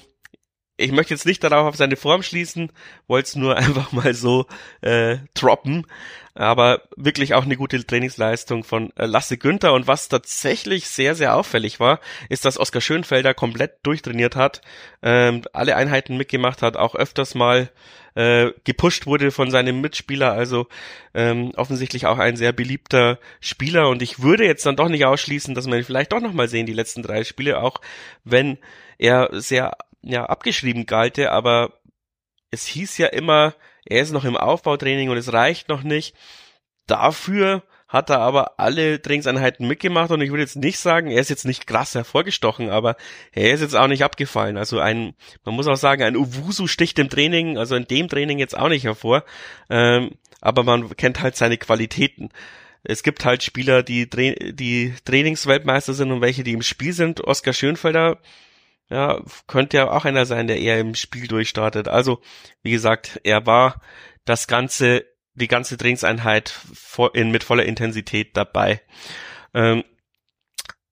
ich 0.78 0.92
möchte 0.92 1.14
jetzt 1.14 1.26
nicht 1.26 1.44
darauf 1.44 1.68
auf 1.68 1.76
seine 1.76 1.96
Form 1.96 2.22
schließen, 2.22 2.72
wollte 3.08 3.28
es 3.28 3.36
nur 3.36 3.58
einfach 3.58 3.92
mal 3.92 4.14
so 4.14 4.46
äh, 4.82 5.18
droppen. 5.34 5.88
Aber 6.38 6.82
wirklich 6.98 7.34
auch 7.34 7.46
eine 7.46 7.56
gute 7.56 7.82
Trainingsleistung 7.86 8.66
von 8.66 8.92
äh, 8.98 9.06
Lasse 9.06 9.38
Günther. 9.38 9.72
Und 9.72 9.88
was 9.88 10.10
tatsächlich 10.10 10.90
sehr, 10.90 11.16
sehr 11.16 11.34
auffällig 11.34 11.80
war, 11.80 12.02
ist, 12.28 12.44
dass 12.44 12.60
Oskar 12.60 12.82
Schönfelder 12.82 13.34
komplett 13.34 13.78
durchtrainiert 13.84 14.36
hat, 14.36 14.62
ähm, 15.02 15.44
alle 15.54 15.78
Einheiten 15.78 16.18
mitgemacht 16.18 16.62
hat, 16.62 16.76
auch 16.76 16.94
öfters 16.94 17.36
mal 17.36 17.72
äh, 18.16 18.52
gepusht 18.66 19.06
wurde 19.06 19.32
von 19.32 19.50
seinem 19.50 19.80
Mitspieler. 19.80 20.34
Also 20.34 20.68
ähm, 21.14 21.54
offensichtlich 21.56 22.06
auch 22.06 22.18
ein 22.18 22.36
sehr 22.36 22.52
beliebter 22.52 23.18
Spieler. 23.40 23.88
Und 23.88 24.02
ich 24.02 24.22
würde 24.22 24.44
jetzt 24.44 24.66
dann 24.66 24.76
doch 24.76 24.90
nicht 24.90 25.06
ausschließen, 25.06 25.56
dass 25.56 25.68
wir 25.68 25.78
ihn 25.78 25.86
vielleicht 25.86 26.12
doch 26.12 26.22
nochmal 26.22 26.50
sehen, 26.50 26.66
die 26.66 26.74
letzten 26.74 27.02
drei 27.02 27.24
Spiele, 27.24 27.62
auch 27.62 27.80
wenn 28.26 28.58
er 28.98 29.30
sehr 29.32 29.78
ja, 30.06 30.26
abgeschrieben 30.26 30.86
galte, 30.86 31.32
aber 31.32 31.74
es 32.52 32.66
hieß 32.68 32.98
ja 32.98 33.08
immer, 33.08 33.56
er 33.86 34.02
ist 34.02 34.12
noch 34.12 34.24
im 34.24 34.38
Aufbautraining 34.38 35.10
und 35.10 35.18
es 35.18 35.34
reicht 35.34 35.68
noch 35.68 35.84
nicht. 35.84 36.16
Dafür 36.88 37.64
hat 37.88 38.10
er 38.10 38.20
aber 38.20 38.60
alle 38.60 39.02
Trainingseinheiten 39.02 39.68
mitgemacht 39.68 40.12
und 40.12 40.22
ich 40.22 40.30
würde 40.30 40.44
jetzt 40.44 40.56
nicht 40.56 40.80
sagen, 40.80 41.10
er 41.10 41.22
ist 41.22 41.30
jetzt 41.30 41.46
nicht 41.46 41.68
krass 41.68 41.96
hervorgestochen, 41.96 42.70
aber 42.70 42.96
er 43.32 43.54
ist 43.54 43.62
jetzt 43.62 43.76
auch 43.76 43.88
nicht 43.88 44.04
abgefallen. 44.04 44.58
Also 44.58 44.80
ein, 44.80 45.14
man 45.44 45.56
muss 45.56 45.68
auch 45.68 45.78
sagen, 45.78 46.04
ein 46.04 46.18
Uwusu 46.18 46.68
sticht 46.68 46.98
im 47.00 47.10
Training, 47.10 47.58
also 47.58 47.76
in 47.76 47.88
dem 47.88 48.08
Training 48.08 48.40
jetzt 48.40 48.58
auch 48.58 48.70
nicht 48.70 48.86
hervor, 48.86 49.24
ähm, 49.70 50.12
aber 50.42 50.64
man 50.64 50.96
kennt 50.96 51.22
halt 51.22 51.36
seine 51.36 51.58
Qualitäten. 51.58 52.30
Es 52.84 53.02
gibt 53.02 53.26
halt 53.26 53.42
Spieler, 53.42 53.82
die, 53.82 54.08
die 54.08 54.94
Trainingsweltmeister 55.06 55.94
sind 55.94 56.12
und 56.12 56.22
welche, 56.22 56.44
die 56.44 56.54
im 56.54 56.62
Spiel 56.62 56.94
sind. 56.94 57.24
Oskar 57.24 57.54
Schönfelder 57.54 58.20
ja, 58.90 59.22
könnte 59.48 59.78
ja 59.78 59.90
auch 59.90 60.06
einer 60.06 60.26
sein, 60.26 60.48
der 60.48 60.60
eher 60.60 60.80
im 60.80 60.96
Spiel 60.96 61.28
durchstartet. 61.28 61.88
Also, 61.88 62.22
wie 62.62 62.72
gesagt, 62.72 63.20
er 63.24 63.46
war 63.46 63.82
das 64.26 64.48
ganze, 64.48 65.06
die 65.34 65.48
ganze 65.48 65.78
Trainingseinheit 65.78 66.60
in, 67.14 67.32
mit 67.32 67.44
voller 67.44 67.66
Intensität 67.66 68.38
dabei. 68.38 68.82
Ähm, 69.54 69.84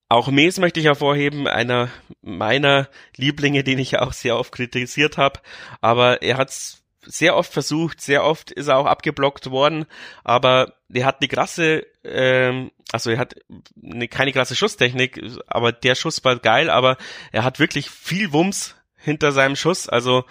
auch 0.10 0.28
Mees 0.28 0.60
möchte 0.60 0.80
ich 0.80 0.86
hervorheben, 0.86 1.48
einer 1.48 1.90
meiner 2.22 2.90
Lieblinge, 3.16 3.64
den 3.64 3.80
ich 3.80 3.92
ja 3.92 4.02
auch 4.02 4.14
sehr 4.14 4.38
oft 4.38 4.52
kritisiert 4.52 5.18
habe, 5.18 5.40
aber 5.82 6.22
er 6.22 6.38
hat's 6.38 6.83
sehr 7.06 7.36
oft 7.36 7.52
versucht, 7.52 8.02
sehr 8.02 8.24
oft 8.24 8.52
ist 8.52 8.68
er 8.68 8.78
auch 8.78 8.86
abgeblockt 8.86 9.52
worden, 9.52 9.86
aber 10.24 10.74
er 10.92 11.06
hat 11.06 11.22
eine 11.22 11.28
krasse, 11.28 11.86
ähm, 12.04 12.72
also 12.92 13.10
er 13.10 13.18
hat 13.18 13.36
eine, 13.82 14.08
keine 14.08 14.32
krasse 14.32 14.56
Schusstechnik, 14.56 15.22
aber 15.48 15.72
der 15.72 15.96
Schuss 15.96 16.24
war 16.24 16.38
geil, 16.38 16.70
aber 16.70 16.98
er 17.32 17.44
hat 17.44 17.60
wirklich 17.60 17.90
viel 17.90 18.34
Wumms 18.34 18.76
hinter 18.96 19.32
seinem 19.32 19.56
Schuss. 19.56 19.90
Also 19.90 20.24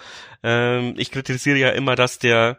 ähm, 0.42 0.94
ich 0.96 1.10
kritisiere 1.10 1.58
ja 1.58 1.70
immer, 1.70 1.94
dass 1.94 2.18
der, 2.18 2.58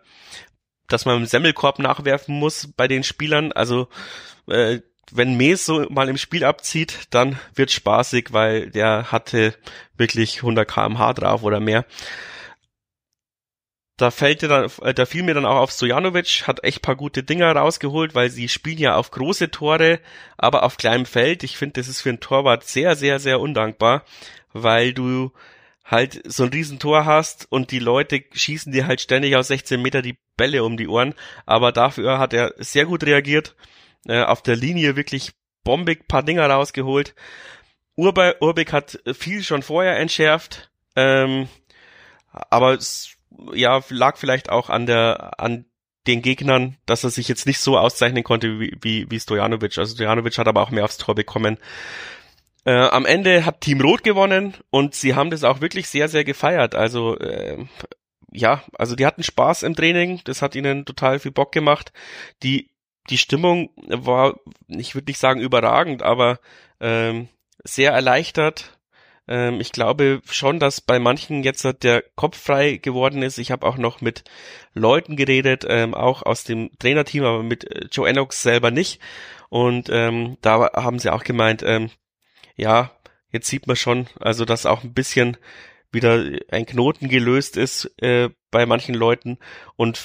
dass 0.88 1.06
man 1.06 1.18
im 1.18 1.26
Semmelkorb 1.26 1.80
nachwerfen 1.80 2.38
muss 2.38 2.70
bei 2.76 2.88
den 2.88 3.04
Spielern. 3.04 3.52
Also 3.52 3.88
äh, 4.48 4.80
wenn 5.12 5.36
Mees 5.36 5.66
so 5.66 5.86
mal 5.90 6.10
im 6.10 6.18
Spiel 6.18 6.44
abzieht, 6.44 7.08
dann 7.10 7.40
wird 7.56 7.72
spaßig, 7.72 8.32
weil 8.32 8.70
der 8.70 9.12
hatte 9.12 9.54
wirklich 9.98 10.38
100 10.38 10.68
kmh 10.68 11.14
drauf 11.14 11.44
oder 11.44 11.60
mehr 11.60 11.86
da 13.98 14.10
fällt 14.12 14.44
dann, 14.44 14.72
äh, 14.82 14.94
da 14.94 15.06
fiel 15.06 15.24
mir 15.24 15.34
dann 15.34 15.46
auch 15.46 15.58
auf 15.58 15.72
Stojanovic, 15.72 16.48
hat 16.48 16.64
echt 16.64 16.82
paar 16.82 16.96
gute 16.96 17.24
Dinger 17.24 17.56
rausgeholt, 17.56 18.16
weil 18.16 18.30
sie 18.30 18.50
spielen 18.50 18.80
ja 18.80 18.96
auf 18.96 19.12
große 19.12 19.52
Tore, 19.52 20.00
aber 20.38 20.64
auf 20.64 20.78
kleinem 20.78 21.06
Feld. 21.06 21.44
Ich 21.44 21.58
finde, 21.58 21.80
das 21.80 21.88
ist 21.88 22.02
für 22.02 22.10
einen 22.10 22.20
Torwart 22.20 22.64
sehr, 22.64 22.96
sehr, 22.96 23.20
sehr 23.20 23.40
undankbar, 23.40 24.04
weil 24.52 24.94
du 24.94 25.32
halt 25.86 26.22
so 26.26 26.44
ein 26.44 26.50
Riesentor 26.50 27.06
hast 27.06 27.52
und 27.52 27.72
die 27.72 27.80
Leute 27.80 28.24
schießen 28.32 28.72
dir 28.72 28.88
halt 28.88 29.02
ständig 29.02 29.36
aus 29.36 29.50
16 29.50 29.82
Meter 29.82 30.02
die 30.02 30.18
Bälle 30.38 30.64
um 30.64 30.78
die 30.78 30.88
Ohren, 30.88 31.14
aber 31.46 31.72
dafür 31.72 32.20
hat 32.20 32.34
er 32.34 32.54
sehr 32.58 32.86
gut 32.86 33.04
reagiert, 33.04 33.56
äh, 34.08 34.24
auf 34.24 34.42
der 34.42 34.56
Linie 34.56 34.96
wirklich 34.96 35.34
bombig 35.64 36.08
paar 36.08 36.24
Dinger 36.24 36.50
rausgeholt. 36.50 37.14
Urbe, 37.96 38.38
Urbeck 38.40 38.74
hat 38.74 39.00
viel 39.14 39.44
schon 39.44 39.62
vorher 39.62 40.00
entschärft, 40.00 40.72
ähm, 40.96 41.48
aber 42.32 42.74
es 42.74 43.18
ja, 43.54 43.82
lag 43.90 44.18
vielleicht 44.18 44.50
auch 44.50 44.70
an 44.70 44.86
der, 44.86 45.40
an 45.40 45.66
den 46.08 46.22
Gegnern, 46.22 46.78
dass 46.86 47.04
er 47.04 47.10
sich 47.10 47.28
jetzt 47.28 47.46
nicht 47.46 47.60
so 47.60 47.78
auszeichnen 47.78 48.24
konnte 48.24 48.60
wie, 48.60 48.78
wie, 48.82 49.10
wie 49.10 49.20
Stojanovic. 49.20 49.78
Also 49.78 49.96
Stojanovic 49.96 50.38
hat 50.38 50.48
aber 50.48 50.62
auch 50.62 50.72
mehr 50.72 50.84
aufs 50.84 50.98
Tor 50.98 51.16
bekommen. 51.16 51.58
Äh, 52.66 52.74
am 52.74 53.06
Ende 53.06 53.46
hat 53.46 53.62
Team 53.62 53.82
Rot 53.82 54.04
gewonnen 54.04 54.54
und 54.70 54.96
sie 54.96 55.16
haben 55.16 55.30
das 55.30 55.44
auch 55.44 55.62
wirklich 55.62 55.88
sehr, 55.90 56.10
sehr 56.10 56.24
gefeiert. 56.24 56.76
Also 56.76 57.18
äh, 57.20 57.66
ja, 58.32 58.64
also 58.74 58.96
die 58.96 59.06
hatten 59.06 59.24
Spaß 59.24 59.64
im 59.64 59.76
Training, 59.76 60.22
das 60.24 60.42
hat 60.42 60.56
ihnen 60.56 60.86
total 60.86 61.20
viel 61.20 61.32
Bock 61.32 61.52
gemacht. 61.52 61.94
Die, 62.42 62.72
die 63.10 63.18
Stimmung 63.18 63.70
war, 63.76 64.40
ich 64.68 64.96
würde 64.96 65.10
nicht 65.10 65.20
sagen 65.20 65.40
überragend, 65.40 66.04
aber 66.04 66.40
ähm, 66.80 67.30
sehr 67.64 67.92
erleichtert 67.92 68.78
ähm, 69.28 69.62
ich 69.62 69.72
glaube 69.72 70.22
schon, 70.30 70.60
dass 70.60 70.82
bei 70.82 71.00
manchen 71.00 71.44
jetzt 71.44 71.66
der 71.84 72.04
Kopf 72.16 72.38
frei 72.38 72.78
geworden 72.78 73.22
ist. 73.22 73.38
Ich 73.38 73.52
habe 73.52 73.66
auch 73.66 73.78
noch 73.78 74.02
mit 74.02 74.24
Leuten 74.74 75.16
geredet, 75.16 75.66
ähm, 75.68 75.94
auch 75.94 76.24
aus 76.24 76.44
dem 76.44 76.72
Trainerteam, 76.80 77.24
aber 77.24 77.44
mit 77.44 77.64
äh, 77.72 77.88
Joe 77.92 78.08
Enox 78.08 78.42
selber 78.42 78.72
nicht. 78.72 79.00
Und 79.50 79.90
ähm, 79.92 80.38
da 80.42 80.72
haben 80.74 81.00
sie 81.00 81.12
auch 81.12 81.24
gemeint, 81.24 81.64
ähm, 81.64 81.90
ja, 82.56 82.92
jetzt 83.32 83.48
sieht 83.48 83.68
man 83.68 83.76
schon, 83.76 84.08
also 84.20 84.46
dass 84.46 84.66
auch 84.66 84.84
ein 84.84 84.94
bisschen 84.94 85.38
wieder 85.94 86.24
ein 86.50 86.66
Knoten 86.66 87.10
gelöst 87.10 87.58
ist 87.58 87.92
äh, 88.02 88.30
bei 88.52 88.66
manchen 88.66 88.94
Leuten 88.94 89.40
und 89.76 90.00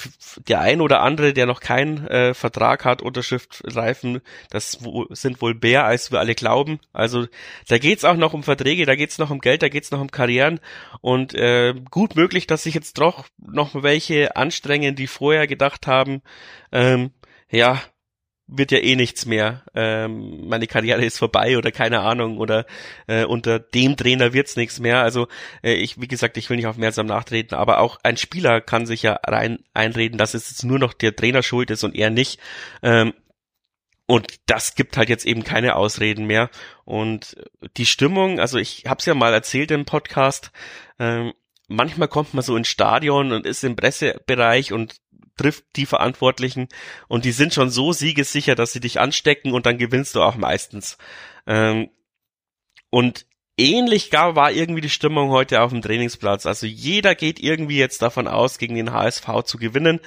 der 0.48 0.60
ein 0.60 0.80
oder 0.80 1.02
andere, 1.02 1.32
der 1.32 1.46
noch 1.46 1.60
keinen 1.60 2.06
äh, 2.06 2.34
Vertrag 2.34 2.84
hat, 2.84 3.02
Unterschriftreifen, 3.02 4.20
das 4.50 4.78
sind 5.10 5.42
wohl 5.42 5.54
mehr, 5.54 5.84
als 5.84 6.10
wir 6.10 6.18
alle 6.18 6.34
glauben. 6.34 6.80
Also 6.92 7.26
da 7.68 7.78
geht's 7.78 8.04
auch 8.04 8.16
noch 8.16 8.34
um 8.34 8.42
Verträge, 8.42 8.86
da 8.86 8.96
geht's 8.96 9.18
noch 9.18 9.30
um 9.30 9.40
Geld, 9.40 9.62
da 9.62 9.68
geht's 9.68 9.90
noch 9.90 10.00
um 10.00 10.10
Karrieren 10.10 10.60
und 11.00 11.34
äh, 11.34 11.74
gut 11.90 12.16
möglich, 12.16 12.46
dass 12.46 12.62
sich 12.62 12.74
jetzt 12.74 12.98
doch 12.98 13.26
noch 13.38 13.82
welche 13.82 14.36
anstrengen, 14.36 14.96
die 14.96 15.06
vorher 15.06 15.46
gedacht 15.46 15.86
haben, 15.86 16.22
ähm, 16.72 17.10
ja, 17.50 17.80
wird 18.48 18.72
ja 18.72 18.78
eh 18.78 18.96
nichts 18.96 19.26
mehr. 19.26 19.62
Ähm, 19.74 20.48
meine 20.48 20.66
Karriere 20.66 21.04
ist 21.04 21.18
vorbei 21.18 21.58
oder 21.58 21.70
keine 21.70 22.00
Ahnung 22.00 22.38
oder 22.38 22.66
äh, 23.06 23.24
unter 23.24 23.58
dem 23.58 23.96
Trainer 23.96 24.32
wird's 24.32 24.56
nichts 24.56 24.80
mehr. 24.80 25.02
Also 25.02 25.28
äh, 25.62 25.74
ich, 25.74 26.00
wie 26.00 26.08
gesagt, 26.08 26.36
ich 26.38 26.48
will 26.48 26.56
nicht 26.56 26.66
auf 26.66 26.78
mehr 26.78 26.92
nachtreten, 27.04 27.54
aber 27.54 27.78
auch 27.78 27.98
ein 28.02 28.16
Spieler 28.16 28.60
kann 28.60 28.86
sich 28.86 29.02
ja 29.02 29.20
rein 29.26 29.58
einreden, 29.74 30.18
dass 30.18 30.34
es 30.34 30.48
jetzt 30.50 30.64
nur 30.64 30.78
noch 30.78 30.94
der 30.94 31.14
Trainer 31.14 31.42
schuld 31.42 31.70
ist 31.70 31.84
und 31.84 31.94
er 31.94 32.10
nicht. 32.10 32.40
Ähm, 32.82 33.12
und 34.06 34.36
das 34.46 34.74
gibt 34.74 34.96
halt 34.96 35.10
jetzt 35.10 35.26
eben 35.26 35.44
keine 35.44 35.76
Ausreden 35.76 36.24
mehr. 36.24 36.48
Und 36.86 37.36
die 37.76 37.84
Stimmung, 37.84 38.40
also 38.40 38.56
ich 38.56 38.84
habe 38.86 39.00
es 39.00 39.04
ja 39.04 39.14
mal 39.14 39.34
erzählt 39.34 39.70
im 39.70 39.84
Podcast, 39.84 40.50
ähm, 40.98 41.34
manchmal 41.68 42.08
kommt 42.08 42.32
man 42.32 42.42
so 42.42 42.56
ins 42.56 42.68
Stadion 42.68 43.32
und 43.32 43.46
ist 43.46 43.62
im 43.62 43.76
Pressebereich 43.76 44.72
und 44.72 44.96
trifft 45.38 45.64
die 45.76 45.86
Verantwortlichen 45.86 46.68
und 47.08 47.24
die 47.24 47.32
sind 47.32 47.54
schon 47.54 47.70
so 47.70 47.92
siegessicher, 47.92 48.54
dass 48.54 48.72
sie 48.72 48.80
dich 48.80 49.00
anstecken 49.00 49.52
und 49.52 49.64
dann 49.64 49.78
gewinnst 49.78 50.14
du 50.14 50.22
auch 50.22 50.36
meistens. 50.36 50.98
Ähm, 51.46 51.88
und 52.90 53.26
ähnlich 53.56 54.10
gar 54.10 54.36
war 54.36 54.52
irgendwie 54.52 54.80
die 54.80 54.90
Stimmung 54.90 55.30
heute 55.30 55.62
auf 55.62 55.70
dem 55.70 55.82
Trainingsplatz. 55.82 56.46
Also 56.46 56.66
jeder 56.66 57.14
geht 57.14 57.40
irgendwie 57.40 57.78
jetzt 57.78 58.02
davon 58.02 58.28
aus, 58.28 58.58
gegen 58.58 58.74
den 58.74 58.92
HSV 58.92 59.26
zu 59.44 59.58
gewinnen. 59.58 60.00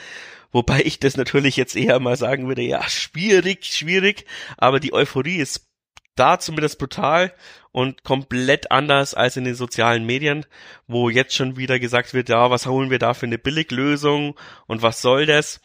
Wobei 0.52 0.82
ich 0.82 1.00
das 1.00 1.16
natürlich 1.16 1.56
jetzt 1.56 1.76
eher 1.76 2.00
mal 2.00 2.18
sagen 2.18 2.48
würde, 2.48 2.62
ja, 2.62 2.88
schwierig, 2.90 3.66
schwierig, 3.66 4.26
aber 4.58 4.80
die 4.80 4.94
Euphorie 4.94 5.38
ist 5.38 5.71
da 6.16 6.40
zumindest 6.40 6.80
brutal 6.80 7.34
und 7.72 8.04
komplett 8.04 8.72
anders 8.72 9.14
als 9.14 9.38
in 9.38 9.46
den 9.46 9.56
sozialen 9.56 10.06
Medien, 10.06 10.46
wo 10.88 11.10
jetzt 11.10 11.36
schon 11.36 11.58
wieder 11.58 11.80
gesagt 11.80 12.14
wird, 12.14 12.30
ja, 12.30 12.50
was 12.50 12.66
holen 12.66 12.90
wir 12.90 13.00
da 13.00 13.14
für 13.14 13.26
eine 13.26 13.38
Billiglösung 13.38 14.38
und 14.68 14.82
was 14.82 15.02
soll 15.02 15.26
das? 15.26 15.62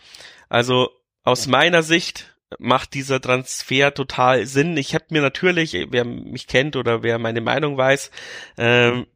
Also 0.49 0.91
aus 1.25 1.47
meiner 1.47 1.83
Sicht 1.83 2.37
macht 2.59 2.95
dieser 2.95 3.21
Transfer 3.21 3.93
total 3.93 4.47
Sinn. 4.47 4.76
Ich 4.76 4.95
habe 4.95 5.07
mir 5.11 5.21
natürlich, 5.21 5.76
wer 5.91 6.05
mich 6.05 6.47
kennt 6.47 6.76
oder 6.76 7.03
wer 7.03 7.19
meine 7.19 7.41
Meinung 7.41 7.76
weiß, 7.76 8.11
ähm, 8.57 9.07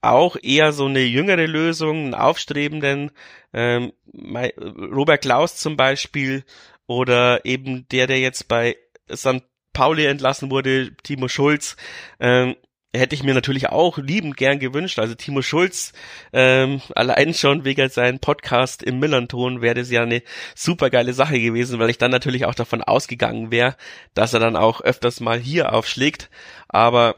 auch 0.00 0.36
eher 0.42 0.72
so 0.72 0.86
eine 0.86 1.02
jüngere 1.02 1.46
Lösung, 1.46 2.06
einen 2.06 2.14
aufstrebenden, 2.14 3.12
ähm, 3.52 3.92
Robert 4.12 5.22
Klaus 5.22 5.56
zum 5.56 5.76
Beispiel 5.76 6.44
oder 6.86 7.44
eben 7.44 7.86
der, 7.88 8.08
der 8.08 8.18
jetzt 8.18 8.48
bei 8.48 8.76
St. 9.14 9.44
Pauli 9.72 10.06
entlassen 10.06 10.50
wurde, 10.50 10.94
Timo 11.02 11.28
Schulz, 11.28 11.76
ähm, 12.20 12.56
hätte 12.94 13.14
ich 13.14 13.22
mir 13.22 13.34
natürlich 13.34 13.70
auch 13.70 13.98
liebend 13.98 14.36
gern 14.36 14.58
gewünscht. 14.58 14.98
Also 14.98 15.14
Timo 15.14 15.42
Schulz, 15.42 15.92
ähm, 16.32 16.82
allein 16.94 17.32
schon 17.32 17.64
wegen 17.64 17.88
seinem 17.88 18.18
Podcast 18.18 18.82
im 18.82 18.98
Millanton 18.98 19.62
wäre 19.62 19.74
das 19.74 19.90
ja 19.90 20.02
eine 20.02 20.22
super 20.54 20.90
geile 20.90 21.14
Sache 21.14 21.40
gewesen, 21.40 21.78
weil 21.78 21.90
ich 21.90 21.98
dann 21.98 22.10
natürlich 22.10 22.44
auch 22.44 22.54
davon 22.54 22.82
ausgegangen 22.82 23.50
wäre, 23.50 23.76
dass 24.14 24.34
er 24.34 24.40
dann 24.40 24.56
auch 24.56 24.82
öfters 24.82 25.20
mal 25.20 25.38
hier 25.38 25.72
aufschlägt. 25.72 26.28
Aber 26.68 27.16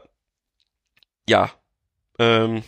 ja, 1.27 1.51
ähm, 2.19 2.63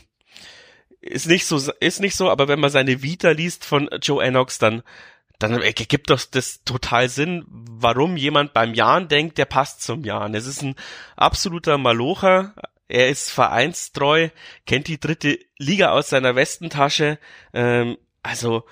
ist 0.99 1.27
nicht 1.27 1.45
so, 1.45 1.71
ist 1.79 2.01
nicht 2.01 2.15
so, 2.15 2.29
aber 2.29 2.49
wenn 2.49 2.59
man 2.59 2.69
seine 2.69 3.01
Vita 3.01 3.31
liest 3.31 3.63
von 3.63 3.89
Joe 4.01 4.23
Enox, 4.23 4.59
dann 4.59 4.83
dann 5.39 5.61
ergibt 5.61 6.09
doch 6.09 6.21
das 6.23 6.63
total 6.63 7.09
Sinn, 7.09 7.45
warum 7.47 8.17
jemand 8.17 8.53
beim 8.53 8.73
Jan 8.73 9.07
denkt, 9.07 9.37
der 9.37 9.45
passt 9.45 9.83
zum 9.83 10.03
Jan. 10.03 10.33
Es 10.33 10.47
ist 10.47 10.63
ein 10.63 10.75
absoluter 11.15 11.77
Malocher. 11.77 12.55
Er 12.87 13.09
ist 13.09 13.29
vereinstreu, 13.31 14.29
kennt 14.65 14.87
die 14.87 14.99
dritte 14.99 15.39
Liga 15.57 15.91
aus 15.91 16.09
seiner 16.09 16.35
Westentasche. 16.35 17.19
Ähm, 17.53 17.97
also 18.23 18.65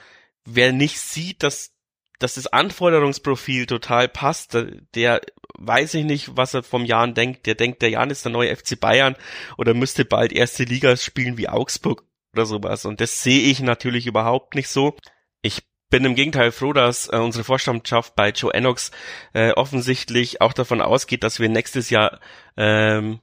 wer 0.45 0.72
nicht 0.72 1.00
sieht, 1.00 1.43
dass 1.43 1.75
dass 2.19 2.36
das 2.36 2.48
Anforderungsprofil 2.48 3.65
total 3.65 4.07
passt, 4.07 4.57
der 4.95 5.22
weiß 5.57 5.95
ich 5.95 6.05
nicht, 6.05 6.38
was 6.38 6.53
er 6.53 6.63
vom 6.63 6.86
Jan 6.86 7.13
denkt. 7.13 7.45
Der 7.45 7.55
denkt, 7.55 7.81
der 7.81 7.89
Jan 7.89 8.10
ist 8.10 8.25
der 8.25 8.31
neue 8.31 8.55
FC 8.55 8.79
Bayern 8.79 9.15
oder 9.57 9.74
müsste 9.74 10.05
bald 10.05 10.31
erste 10.31 10.63
Liga 10.63 10.95
spielen 10.98 11.38
wie 11.38 11.50
Augsburg 11.50 12.03
oder 12.34 12.45
sowas. 12.45 12.86
Und 12.86 13.01
das 13.01 13.22
sehe 13.22 13.41
ich 13.41 13.60
natürlich 13.60 14.07
überhaupt 14.07 14.55
nicht 14.55 14.69
so. 14.69 14.95
Ich 15.41 15.63
bin 15.89 16.05
im 16.05 16.15
Gegenteil 16.15 16.51
froh, 16.51 16.73
dass 16.73 17.07
äh, 17.07 17.17
unsere 17.17 17.43
Vorstandschaft 17.43 18.15
bei 18.15 18.29
Joe 18.29 18.53
Enox 18.53 18.91
äh, 19.33 19.51
offensichtlich 19.51 20.41
auch 20.41 20.53
davon 20.53 20.81
ausgeht, 20.81 21.23
dass 21.23 21.39
wir 21.39 21.49
nächstes 21.49 21.89
Jahr 21.89 22.19
ähm, 22.57 23.19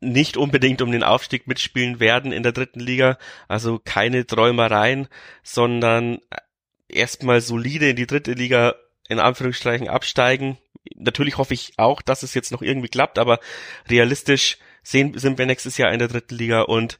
nicht 0.00 0.36
unbedingt 0.36 0.82
um 0.82 0.92
den 0.92 1.02
Aufstieg 1.02 1.46
mitspielen 1.46 1.98
werden 1.98 2.32
in 2.32 2.42
der 2.42 2.52
dritten 2.52 2.80
Liga. 2.80 3.18
Also 3.48 3.80
keine 3.82 4.26
Träumereien, 4.26 5.08
sondern 5.42 6.18
erstmal 6.88 7.40
solide 7.40 7.88
in 7.88 7.96
die 7.96 8.06
dritte 8.06 8.32
Liga 8.32 8.74
in 9.08 9.18
Anführungsstrichen 9.18 9.88
absteigen. 9.88 10.58
Natürlich 10.96 11.38
hoffe 11.38 11.54
ich 11.54 11.72
auch, 11.78 12.02
dass 12.02 12.22
es 12.22 12.34
jetzt 12.34 12.52
noch 12.52 12.62
irgendwie 12.62 12.88
klappt, 12.88 13.18
aber 13.18 13.40
realistisch 13.88 14.58
sehen, 14.82 15.18
sind 15.18 15.38
wir 15.38 15.46
nächstes 15.46 15.78
Jahr 15.78 15.92
in 15.92 15.98
der 15.98 16.08
dritten 16.08 16.36
Liga 16.36 16.62
und 16.62 16.98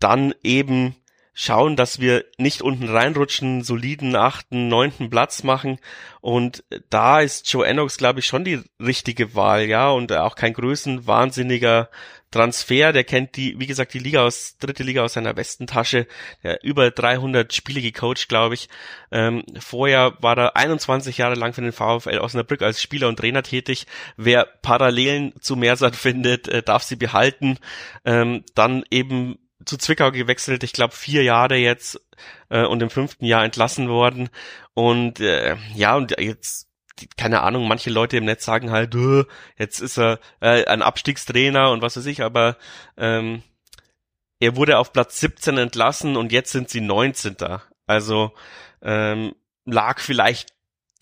dann 0.00 0.34
eben 0.42 0.96
schauen, 1.34 1.76
dass 1.76 2.00
wir 2.00 2.24
nicht 2.36 2.62
unten 2.62 2.88
reinrutschen, 2.88 3.62
soliden 3.62 4.16
achten, 4.16 4.68
neunten 4.68 5.10
Platz 5.10 5.42
machen. 5.42 5.78
Und 6.20 6.64
da 6.90 7.20
ist 7.20 7.50
Joe 7.52 7.66
Ennox, 7.66 7.96
glaube 7.96 8.20
ich, 8.20 8.26
schon 8.26 8.44
die 8.44 8.62
richtige 8.78 9.34
Wahl, 9.34 9.64
ja, 9.64 9.90
und 9.90 10.12
auch 10.12 10.34
kein 10.34 10.52
größenwahnsinniger 10.52 11.88
Transfer. 12.32 12.92
Der 12.92 13.04
kennt 13.04 13.36
die, 13.36 13.58
wie 13.60 13.66
gesagt, 13.66 13.94
die 13.94 13.98
Liga 13.98 14.24
aus, 14.24 14.56
dritte 14.58 14.82
Liga 14.82 15.02
aus 15.04 15.12
seiner 15.12 15.34
besten 15.34 15.66
Tasche. 15.68 16.06
Der 16.42 16.64
über 16.64 16.90
300 16.90 17.52
Spiele 17.52 17.80
gecoacht, 17.80 18.28
glaube 18.28 18.54
ich. 18.54 18.68
Ähm, 19.12 19.44
vorher 19.58 20.16
war 20.20 20.36
er 20.36 20.56
21 20.56 21.18
Jahre 21.18 21.34
lang 21.34 21.52
für 21.52 21.62
den 21.62 21.72
VfL 21.72 22.18
Osnabrück 22.18 22.62
als 22.62 22.82
Spieler 22.82 23.08
und 23.08 23.18
Trainer 23.18 23.42
tätig. 23.42 23.86
Wer 24.16 24.46
Parallelen 24.62 25.34
zu 25.40 25.56
Mersat 25.56 25.94
findet, 25.94 26.48
äh, 26.48 26.62
darf 26.62 26.82
sie 26.82 26.96
behalten. 26.96 27.58
Ähm, 28.04 28.44
dann 28.54 28.84
eben 28.90 29.38
zu 29.64 29.76
Zwickau 29.76 30.10
gewechselt, 30.10 30.64
ich 30.64 30.72
glaube 30.72 30.94
vier 30.94 31.22
Jahre 31.22 31.56
jetzt 31.56 32.00
äh, 32.48 32.64
und 32.64 32.82
im 32.82 32.90
fünften 32.90 33.24
Jahr 33.24 33.44
entlassen 33.44 33.88
worden. 33.88 34.28
Und 34.74 35.20
äh, 35.20 35.56
ja, 35.74 35.96
und 35.96 36.18
jetzt 36.18 36.68
keine 37.16 37.40
Ahnung, 37.40 37.66
manche 37.66 37.90
Leute 37.90 38.16
im 38.16 38.24
Netz 38.24 38.44
sagen 38.44 38.70
halt, 38.70 38.94
jetzt 39.56 39.80
ist 39.80 39.98
er 39.98 40.20
äh, 40.40 40.64
ein 40.66 40.82
Abstiegstrainer 40.82 41.70
und 41.70 41.82
was 41.82 41.96
weiß 41.96 42.06
ich, 42.06 42.22
aber 42.22 42.56
ähm, 42.96 43.42
er 44.40 44.56
wurde 44.56 44.78
auf 44.78 44.92
Platz 44.92 45.20
17 45.20 45.58
entlassen 45.58 46.16
und 46.16 46.32
jetzt 46.32 46.52
sind 46.52 46.68
sie 46.68 46.80
19. 46.80 47.36
Also 47.86 48.32
ähm, 48.82 49.34
lag 49.64 50.00
vielleicht 50.00 50.50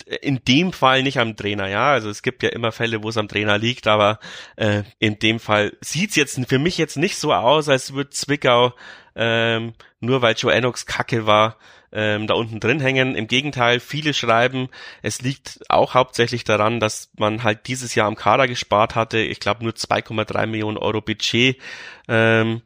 in 0.05 0.41
dem 0.47 0.73
Fall 0.73 1.03
nicht 1.03 1.19
am 1.19 1.37
Trainer, 1.37 1.69
ja. 1.69 1.93
Also 1.93 2.11
es 2.11 2.23
gibt 2.23 2.43
ja 2.43 2.51
immer 2.51 2.73
Fälle, 2.73 3.03
wo 3.03 3.09
es 3.09 3.17
am 3.17 3.29
Trainer 3.29 3.59
liegt, 3.59 3.87
aber 3.87 4.19
äh, 4.57 4.83
in 4.99 5.19
dem 5.19 5.41
Fall 5.41 5.77
sieht's 5.81 6.17
jetzt 6.17 6.41
für 6.49 6.59
mich 6.59 6.79
jetzt 6.79 6.97
nicht 6.97 7.17
so 7.17 7.33
aus, 7.33 7.69
als 7.69 7.93
würde 7.93 8.11
Zwickau 8.11 8.73
ähm, 9.17 9.75
nur 10.01 10.23
weil 10.23 10.35
Joe 10.35 10.53
Enox 10.53 10.87
kacke 10.87 11.27
war, 11.27 11.57
ähm, 11.93 12.27
da 12.27 12.35
unten 12.35 12.61
drin 12.61 12.81
hängen. 12.81 13.15
Im 13.15 13.27
Gegenteil, 13.27 13.81
viele 13.81 14.15
schreiben, 14.15 14.69
es 15.03 15.21
liegt 15.23 15.61
auch 15.69 15.95
hauptsächlich 15.95 16.45
daran, 16.45 16.81
dass 16.81 17.11
man 17.19 17.43
halt 17.43 17.67
dieses 17.67 17.95
Jahr 17.95 18.07
am 18.07 18.17
Kader 18.17 18.47
gespart 18.47 18.95
hatte. 18.95 19.19
Ich 19.19 19.41
glaube 19.41 19.65
nur 19.65 19.73
2,3 19.73 20.47
Millionen 20.47 20.79
Euro 20.79 21.01
Budget. 21.01 21.61
Ähm, 22.09 22.63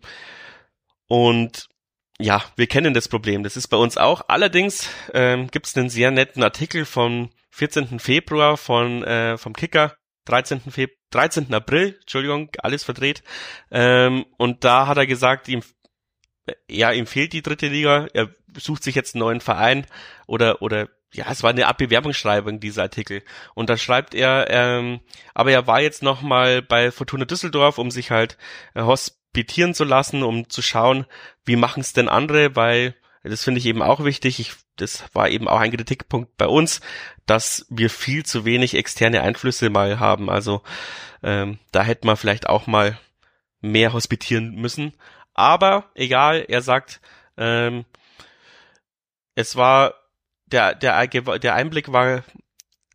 und 1.09 1.69
ja, 2.19 2.45
wir 2.57 2.67
kennen 2.67 2.95
das 2.95 3.09
Problem. 3.09 3.43
Das 3.43 3.57
ist 3.57 3.69
bei 3.69 3.77
uns 3.77 3.97
auch. 3.97 4.23
Allerdings 4.29 4.89
ähm, 5.13 5.49
gibt 5.51 5.67
es 5.67 5.77
einen 5.77 5.91
sehr 5.91 6.11
netten 6.11 6.43
Artikel 6.43 6.85
vom 6.85 7.31
14. 7.51 7.99
Februar 7.99 8.57
von 8.57 9.03
äh, 9.03 9.37
vom 9.37 9.53
Kicker, 9.53 9.97
13. 10.27 10.61
Feb 10.61 10.93
13. 11.11 11.53
April, 11.53 11.97
Entschuldigung, 12.01 12.51
alles 12.59 12.85
verdreht. 12.85 13.23
Ähm, 13.71 14.27
und 14.37 14.65
da 14.65 14.87
hat 14.87 14.97
er 14.97 15.07
gesagt, 15.07 15.49
ihm 15.49 15.63
ja, 16.69 16.93
ihm 16.93 17.07
fehlt 17.07 17.33
die 17.33 17.43
dritte 17.43 17.69
Liga. 17.69 18.07
Er 18.13 18.29
sucht 18.59 18.85
sich 18.85 18.95
jetzt 18.95 19.15
einen 19.15 19.21
neuen 19.21 19.41
Verein 19.41 19.87
oder 20.27 20.63
oder 20.63 20.89
ja, 21.13 21.27
es 21.31 21.43
war 21.43 21.51
eine 21.51 21.69
Art 21.69 21.79
Bewerbungsschreibung, 21.79 22.59
dieser 22.59 22.83
Artikel. 22.83 23.23
Und 23.55 23.71
da 23.71 23.77
schreibt 23.77 24.15
er, 24.15 24.51
ähm, 24.51 25.01
aber 25.33 25.53
er 25.53 25.67
war 25.67 25.81
jetzt 25.81 26.03
noch 26.03 26.23
mal 26.23 26.61
bei 26.61 26.91
Fortuna 26.91 27.25
Düsseldorf, 27.25 27.79
um 27.79 27.93
sich 27.93 28.11
halt 28.11 28.37
äh, 28.75 28.83
hospitieren 29.35 29.75
zu 29.75 29.83
lassen, 29.83 30.23
um 30.23 30.49
zu 30.49 30.63
schauen, 30.63 31.07
wie 31.45 31.57
machen 31.57 31.81
es 31.81 31.93
denn 31.93 32.09
andere, 32.09 32.55
weil 32.55 32.95
das 33.25 33.43
finde 33.43 33.59
ich 33.59 33.67
eben 33.67 33.83
auch 33.83 34.05
wichtig. 34.05 34.39
Ich, 34.39 34.53
das 34.77 35.05
war 35.13 35.29
eben 35.29 35.49
auch 35.49 35.59
ein 35.59 35.73
Kritikpunkt 35.73 36.37
bei 36.37 36.47
uns, 36.47 36.81
dass 37.27 37.67
wir 37.69 37.91
viel 37.91 38.25
zu 38.25 38.45
wenig 38.45 38.75
externe 38.75 39.23
Einflüsse 39.23 39.71
mal 39.71 39.99
haben. 39.99 40.31
Also 40.31 40.63
ähm, 41.25 41.59
da 41.73 41.83
hätte 41.83 42.07
man 42.07 42.17
vielleicht 42.17 42.49
auch 42.49 42.69
mal 42.69 42.97
mehr 43.61 43.93
hospitieren 43.93 44.55
müssen. 44.55 44.93
Aber 45.33 45.91
egal, 45.97 46.45
er 46.47 46.63
sagt, 46.63 47.01
ähm, 47.37 47.85
es 49.35 49.57
war 49.57 49.95
der 50.47 50.77
der 50.77 51.09
der 51.09 51.55
Einblick 51.57 51.91
war 51.91 52.23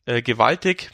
äh, 0.06 0.22
gewaltig 0.22 0.92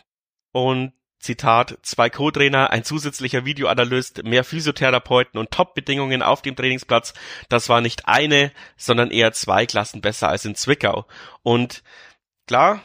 und 0.54 0.94
Zitat, 1.26 1.80
zwei 1.82 2.10
Co-Trainer, 2.10 2.70
ein 2.70 2.84
zusätzlicher 2.84 3.46
Videoanalyst, 3.46 4.24
mehr 4.24 4.44
Physiotherapeuten 4.44 5.40
und 5.40 5.50
Top-Bedingungen 5.50 6.22
auf 6.22 6.44
dem 6.44 6.56
Trainingsplatz. 6.56 7.16
Das 7.50 7.68
war 7.68 7.82
nicht 7.82 8.08
eine, 8.08 8.52
sondern 8.78 9.10
eher 9.10 9.34
zwei 9.34 9.66
Klassen 9.66 10.02
besser 10.02 10.30
als 10.30 10.46
in 10.46 10.54
Zwickau. 10.54 11.06
Und 11.42 11.84
klar, 12.48 12.84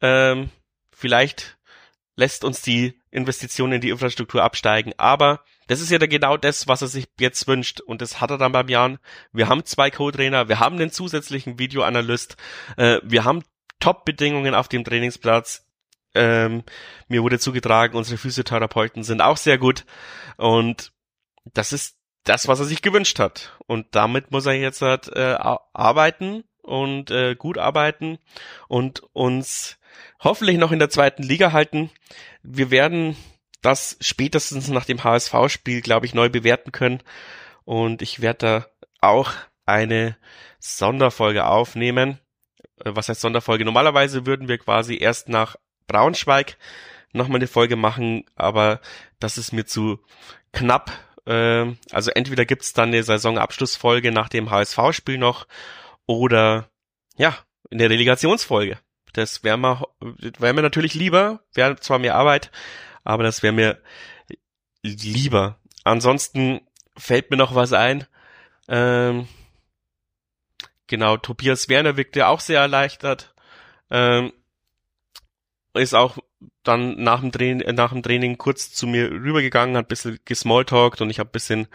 ähm, 0.00 0.48
vielleicht 0.90 1.58
lässt 2.16 2.44
uns 2.44 2.62
die 2.62 2.98
Investition 3.10 3.72
in 3.72 3.82
die 3.82 3.90
Infrastruktur 3.90 4.42
absteigen, 4.42 4.94
aber 4.96 5.44
das 5.66 5.80
ist 5.80 5.90
ja 5.90 5.98
genau 5.98 6.38
das, 6.38 6.68
was 6.68 6.80
er 6.80 6.88
sich 6.88 7.06
jetzt 7.20 7.46
wünscht. 7.46 7.80
Und 7.80 8.00
das 8.00 8.20
hat 8.20 8.30
er 8.30 8.38
dann 8.38 8.52
beim 8.52 8.68
Jan. 8.68 8.98
Wir 9.32 9.48
haben 9.48 9.66
zwei 9.66 9.90
Co-Trainer, 9.90 10.48
wir 10.48 10.60
haben 10.60 10.78
den 10.78 10.90
zusätzlichen 10.90 11.58
Videoanalyst, 11.58 12.36
äh, 12.78 13.00
wir 13.02 13.24
haben 13.24 13.44
Top-Bedingungen 13.80 14.54
auf 14.54 14.68
dem 14.68 14.82
Trainingsplatz. 14.82 15.66
Ähm, 16.14 16.62
mir 17.08 17.22
wurde 17.22 17.38
zugetragen, 17.38 17.96
unsere 17.96 18.18
Physiotherapeuten 18.18 19.02
sind 19.02 19.20
auch 19.20 19.36
sehr 19.36 19.58
gut. 19.58 19.84
Und 20.36 20.92
das 21.44 21.72
ist 21.72 21.96
das, 22.24 22.48
was 22.48 22.60
er 22.60 22.66
sich 22.66 22.82
gewünscht 22.82 23.18
hat. 23.18 23.58
Und 23.66 23.86
damit 23.92 24.30
muss 24.30 24.46
er 24.46 24.52
jetzt 24.54 24.82
halt, 24.82 25.08
äh, 25.08 25.36
arbeiten 25.72 26.44
und 26.62 27.10
äh, 27.10 27.34
gut 27.34 27.58
arbeiten 27.58 28.18
und 28.68 29.02
uns 29.12 29.78
hoffentlich 30.20 30.58
noch 30.58 30.72
in 30.72 30.78
der 30.78 30.90
zweiten 30.90 31.22
Liga 31.22 31.52
halten. 31.52 31.90
Wir 32.42 32.70
werden 32.70 33.16
das 33.60 33.96
spätestens 34.00 34.68
nach 34.68 34.84
dem 34.84 35.02
HSV-Spiel, 35.02 35.80
glaube 35.82 36.06
ich, 36.06 36.14
neu 36.14 36.28
bewerten 36.28 36.72
können. 36.72 37.02
Und 37.64 38.02
ich 38.02 38.20
werde 38.20 38.38
da 38.38 38.66
auch 39.00 39.32
eine 39.66 40.16
Sonderfolge 40.58 41.46
aufnehmen. 41.46 42.18
Äh, 42.84 42.92
was 42.94 43.08
heißt 43.08 43.20
Sonderfolge? 43.20 43.64
Normalerweise 43.64 44.26
würden 44.26 44.48
wir 44.48 44.58
quasi 44.58 44.98
erst 44.98 45.28
nach 45.28 45.56
Braunschweig 45.92 46.56
nochmal 47.12 47.36
eine 47.36 47.46
Folge 47.46 47.76
machen, 47.76 48.24
aber 48.34 48.80
das 49.20 49.38
ist 49.38 49.52
mir 49.52 49.66
zu 49.66 50.00
knapp. 50.52 50.90
Ähm, 51.26 51.78
also 51.90 52.10
entweder 52.10 52.44
gibt's 52.44 52.72
dann 52.72 52.88
eine 52.88 53.02
Saisonabschlussfolge 53.02 54.10
nach 54.10 54.28
dem 54.28 54.50
HSV-Spiel 54.50 55.18
noch 55.18 55.46
oder 56.06 56.68
ja, 57.16 57.36
in 57.70 57.78
der 57.78 57.90
Relegationsfolge. 57.90 58.78
Das 59.12 59.44
wäre 59.44 59.58
mir, 59.58 59.86
wär 60.00 60.52
mir 60.52 60.62
natürlich 60.62 60.94
lieber, 60.94 61.40
wäre 61.54 61.76
zwar 61.76 61.98
mehr 61.98 62.14
Arbeit, 62.14 62.50
aber 63.04 63.22
das 63.22 63.42
wäre 63.42 63.52
mir 63.52 63.80
lieber. 64.82 65.58
Ansonsten 65.84 66.60
fällt 66.96 67.30
mir 67.30 67.36
noch 67.36 67.54
was 67.54 67.72
ein. 67.72 68.06
Ähm, 68.68 69.28
genau, 70.86 71.18
Tobias 71.18 71.68
Werner 71.68 71.96
wirkte 71.96 72.26
auch 72.26 72.40
sehr 72.40 72.60
erleichtert. 72.60 73.34
Ähm, 73.90 74.32
ist 75.74 75.94
auch 75.94 76.18
dann 76.62 77.02
nach 77.02 77.20
dem, 77.20 77.32
Training, 77.32 77.60
äh, 77.60 77.72
nach 77.72 77.92
dem 77.92 78.02
Training 78.02 78.38
kurz 78.38 78.72
zu 78.72 78.86
mir 78.86 79.10
rübergegangen, 79.10 79.76
hat 79.76 79.86
ein 79.86 79.88
bisschen 79.88 80.18
gesmalltalkt 80.24 81.00
und 81.00 81.10
ich 81.10 81.18
habe 81.18 81.30
bisschen 81.30 81.68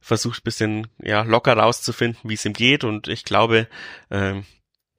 versucht, 0.00 0.44
bisschen 0.44 0.88
ja, 0.98 1.22
locker 1.22 1.56
rauszufinden, 1.56 2.28
wie 2.28 2.34
es 2.34 2.44
ihm 2.44 2.52
geht 2.52 2.84
und 2.84 3.08
ich 3.08 3.24
glaube, 3.24 3.68
ähm, 4.10 4.44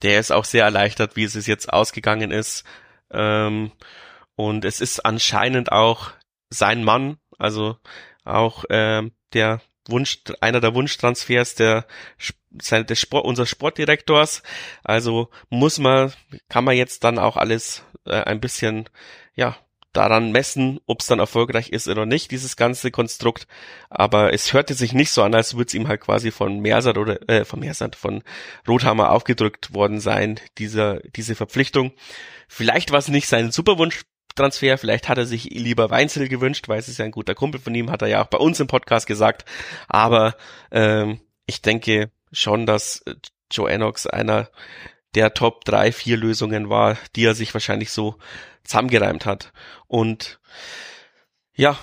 der 0.02 0.20
ist 0.20 0.32
auch 0.32 0.46
sehr 0.46 0.64
erleichtert, 0.64 1.16
wie 1.16 1.24
es 1.24 1.48
jetzt 1.48 1.72
ausgegangen 1.72 2.32
ist. 2.32 2.64
Ähm, 3.12 3.72
und 4.36 4.66
es 4.66 4.82
ist 4.82 5.00
anscheinend 5.00 5.72
auch 5.72 6.12
sein 6.50 6.84
Mann, 6.84 7.18
also 7.40 7.78
auch 8.24 8.66
ähm, 8.70 9.12
der 9.34 9.62
Wunsch, 9.90 10.20
einer 10.42 10.60
der 10.60 10.74
Wunschtransfers 10.74 11.56
der, 11.56 11.86
des 12.50 13.00
Sport, 13.00 13.26
unseres 13.26 13.50
Sportdirektors. 13.50 14.44
Also 14.84 15.30
muss 15.50 15.80
man, 15.80 16.14
kann 16.50 16.64
man 16.64 16.76
jetzt 16.76 17.04
dann 17.04 17.20
auch 17.20 17.38
alles 17.38 17.84
äh, 18.06 18.22
ein 18.24 18.40
bisschen, 18.40 18.90
ja, 19.36 19.58
daran 19.98 20.32
messen, 20.32 20.80
ob 20.86 21.02
es 21.02 21.08
dann 21.08 21.18
erfolgreich 21.18 21.70
ist 21.70 21.88
oder 21.88 22.06
nicht, 22.06 22.30
dieses 22.30 22.56
ganze 22.56 22.92
Konstrukt. 22.92 23.48
Aber 23.90 24.32
es 24.32 24.54
hörte 24.54 24.76
sich 24.76 24.94
nicht 24.94 25.12
so 25.12 25.24
an, 25.24 25.34
als 25.34 25.56
würde 25.56 25.68
es 25.68 25.74
ihm 25.74 25.88
halt 25.88 26.02
quasi 26.02 26.30
von 26.30 26.60
Mersat 26.60 26.98
oder 26.98 27.28
äh, 27.28 27.46
von 27.46 27.60
Mersat, 27.60 27.96
von 27.96 28.24
Rothammer 28.68 29.12
aufgedrückt 29.12 29.74
worden 29.74 30.00
sein, 30.00 30.40
dieser, 30.60 31.00
diese 31.16 31.34
Verpflichtung. 31.34 31.94
Vielleicht 32.48 32.92
war 32.92 33.00
es 33.00 33.08
nicht 33.08 33.28
sein 33.28 33.52
Superwunsch 33.52 34.04
Transfer. 34.38 34.78
Vielleicht 34.78 35.10
hat 35.10 35.18
er 35.18 35.26
sich 35.26 35.46
lieber 35.46 35.90
Weinzel 35.90 36.30
gewünscht, 36.30 36.70
weil 36.70 36.80
es 36.80 36.88
ist 36.88 37.00
ja 37.00 37.06
ein 37.06 37.12
guter 37.12 37.36
Kumpel 37.36 37.60
von 37.60 37.76
ihm, 37.76 37.92
hat 37.92 38.02
er 38.02 38.08
ja 38.08 38.24
auch 38.24 38.28
bei 38.28 38.38
uns 38.38 38.60
im 38.60 38.68
Podcast 38.68 39.08
gesagt. 39.08 39.46
Aber 39.90 40.36
ähm, 40.72 41.20
ich 41.46 41.62
denke 41.62 42.12
schon, 42.32 42.66
dass 42.66 43.02
äh, 43.02 43.16
Joe 43.52 43.70
Enox 43.70 44.08
einer 44.08 44.50
der 45.16 45.34
Top 45.34 45.66
3, 45.66 45.92
4 45.92 46.18
Lösungen 46.18 46.70
war, 46.70 46.98
die 47.16 47.26
er 47.26 47.36
sich 47.36 47.54
wahrscheinlich 47.54 47.92
so 47.92 48.16
zusammengereimt 48.64 49.26
hat. 49.26 49.52
Und 49.88 50.40
ja, 51.54 51.78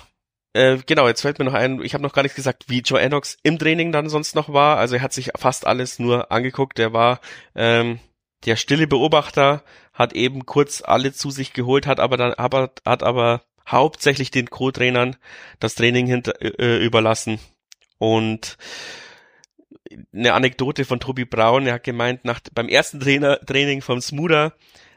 äh, 0.53 0.77
genau, 0.85 1.07
jetzt 1.07 1.21
fällt 1.21 1.37
mir 1.37 1.45
noch 1.45 1.53
ein, 1.53 1.81
ich 1.83 1.93
habe 1.93 2.03
noch 2.03 2.13
gar 2.13 2.21
nichts 2.21 2.37
gesagt, 2.37 2.69
wie 2.69 2.79
Joe 2.79 3.01
Enox 3.01 3.37
im 3.43 3.59
Training 3.59 3.91
dann 3.91 4.09
sonst 4.09 4.35
noch 4.35 4.53
war. 4.53 4.77
Also 4.77 4.95
er 4.95 5.01
hat 5.01 5.11
sich 5.11 5.31
fast 5.35 5.67
alles 5.67 5.99
nur 5.99 6.31
angeguckt. 6.31 6.79
Er 6.79 6.93
war 6.93 7.19
ähm, 7.55 7.99
der 8.45 8.55
stille 8.55 8.87
Beobachter, 8.87 9.63
hat 9.93 10.13
eben 10.13 10.45
kurz 10.45 10.81
alle 10.85 11.13
zu 11.13 11.31
sich 11.31 11.53
geholt, 11.53 11.87
hat 11.87 11.99
aber 11.99 12.17
dann 12.17 12.33
aber 12.33 12.71
hat 12.85 13.03
aber 13.03 13.41
hauptsächlich 13.67 14.31
den 14.31 14.49
Co-Trainern 14.49 15.15
das 15.59 15.75
Training 15.75 16.05
hinter, 16.05 16.33
äh, 16.41 16.83
überlassen. 16.83 17.39
Und 17.97 18.57
eine 20.13 20.33
Anekdote 20.33 20.85
von 20.85 20.99
Tobi 20.99 21.25
Braun, 21.25 21.65
er 21.65 21.75
hat 21.75 21.83
gemeint, 21.83 22.25
nach, 22.25 22.39
beim 22.53 22.67
ersten 22.67 22.99
Trainer, 22.99 23.39
Training 23.39 23.81
vom 23.81 24.01
Smoother 24.01 24.53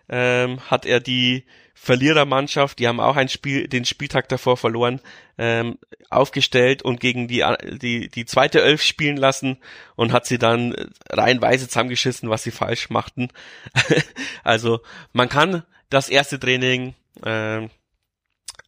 ähm, 0.08 0.60
hat 0.70 0.86
er 0.86 1.00
die 1.00 1.44
Verlierermannschaft, 1.74 2.80
die 2.80 2.88
haben 2.88 2.98
auch 2.98 3.16
ein 3.16 3.28
Spiel, 3.28 3.68
den 3.68 3.84
Spieltag 3.84 4.28
davor 4.28 4.56
verloren, 4.56 5.00
ähm, 5.38 5.78
aufgestellt 6.10 6.82
und 6.82 6.98
gegen 6.98 7.28
die, 7.28 7.44
die, 7.80 8.08
die 8.08 8.26
zweite 8.26 8.60
Elf 8.60 8.82
spielen 8.82 9.16
lassen 9.16 9.58
und 9.94 10.12
hat 10.12 10.26
sie 10.26 10.38
dann 10.38 10.74
reihenweise 11.08 11.68
zusammengeschissen, 11.68 12.30
was 12.30 12.42
sie 12.42 12.50
falsch 12.50 12.90
machten. 12.90 13.28
also 14.44 14.80
man 15.12 15.28
kann 15.28 15.62
das 15.88 16.08
erste 16.08 16.40
Training 16.40 16.94
äh, 17.22 17.68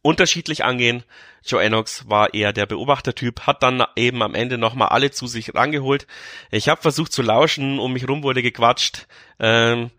unterschiedlich 0.01 0.63
angehen. 0.63 1.03
Joe 1.43 1.61
Enox 1.61 2.07
war 2.07 2.33
eher 2.33 2.53
der 2.53 2.65
Beobachtertyp, 2.65 3.41
hat 3.41 3.61
dann 3.61 3.83
eben 3.95 4.21
am 4.23 4.35
Ende 4.35 4.57
nochmal 4.57 4.89
alle 4.89 5.11
zu 5.11 5.27
sich 5.27 5.53
rangeholt. 5.53 6.07
Ich 6.49 6.69
habe 6.69 6.81
versucht 6.81 7.11
zu 7.11 7.21
lauschen, 7.21 7.79
um 7.79 7.93
mich 7.93 8.07
rum 8.07 8.23
wurde 8.23 8.41
gequatscht. 8.41 9.07
Ähm, 9.39 9.91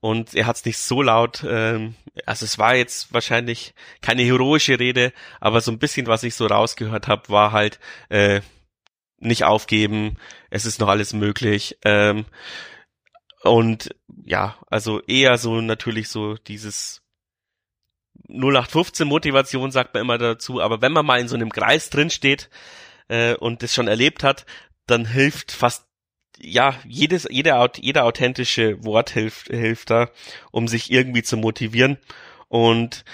und 0.00 0.34
er 0.34 0.46
hat 0.46 0.56
es 0.56 0.64
nicht 0.64 0.78
so 0.78 1.02
laut, 1.02 1.44
ähm, 1.46 1.94
also 2.26 2.44
es 2.44 2.58
war 2.58 2.74
jetzt 2.74 3.12
wahrscheinlich 3.12 3.74
keine 4.00 4.22
heroische 4.22 4.78
Rede, 4.78 5.12
aber 5.40 5.60
so 5.60 5.70
ein 5.70 5.78
bisschen, 5.78 6.06
was 6.06 6.22
ich 6.22 6.34
so 6.34 6.46
rausgehört 6.46 7.06
habe, 7.06 7.28
war 7.28 7.52
halt 7.52 7.78
äh, 8.08 8.40
nicht 9.18 9.44
aufgeben, 9.44 10.16
es 10.48 10.64
ist 10.64 10.80
noch 10.80 10.88
alles 10.88 11.12
möglich. 11.12 11.78
Ähm, 11.84 12.24
und 13.42 13.94
ja, 14.24 14.56
also 14.68 15.00
eher 15.02 15.38
so 15.38 15.60
natürlich 15.60 16.08
so 16.08 16.34
dieses 16.34 17.02
0815 18.28 19.06
Motivation 19.06 19.70
sagt 19.70 19.94
man 19.94 20.02
immer 20.02 20.18
dazu, 20.18 20.60
aber 20.60 20.82
wenn 20.82 20.92
man 20.92 21.06
mal 21.06 21.20
in 21.20 21.28
so 21.28 21.36
einem 21.36 21.50
Kreis 21.50 21.90
drin 21.90 22.10
steht 22.10 22.50
äh, 23.08 23.34
und 23.34 23.62
das 23.62 23.74
schon 23.74 23.88
erlebt 23.88 24.22
hat, 24.22 24.46
dann 24.86 25.04
hilft 25.04 25.52
fast 25.52 25.89
ja, 26.40 26.74
jedes, 26.86 27.26
jeder, 27.30 27.70
jeder 27.76 28.04
authentische 28.04 28.82
Wort 28.84 29.10
hilft, 29.10 29.48
hilft 29.48 29.90
da, 29.90 30.10
um 30.50 30.68
sich 30.68 30.90
irgendwie 30.90 31.22
zu 31.22 31.36
motivieren. 31.36 31.98
Und 32.48 33.04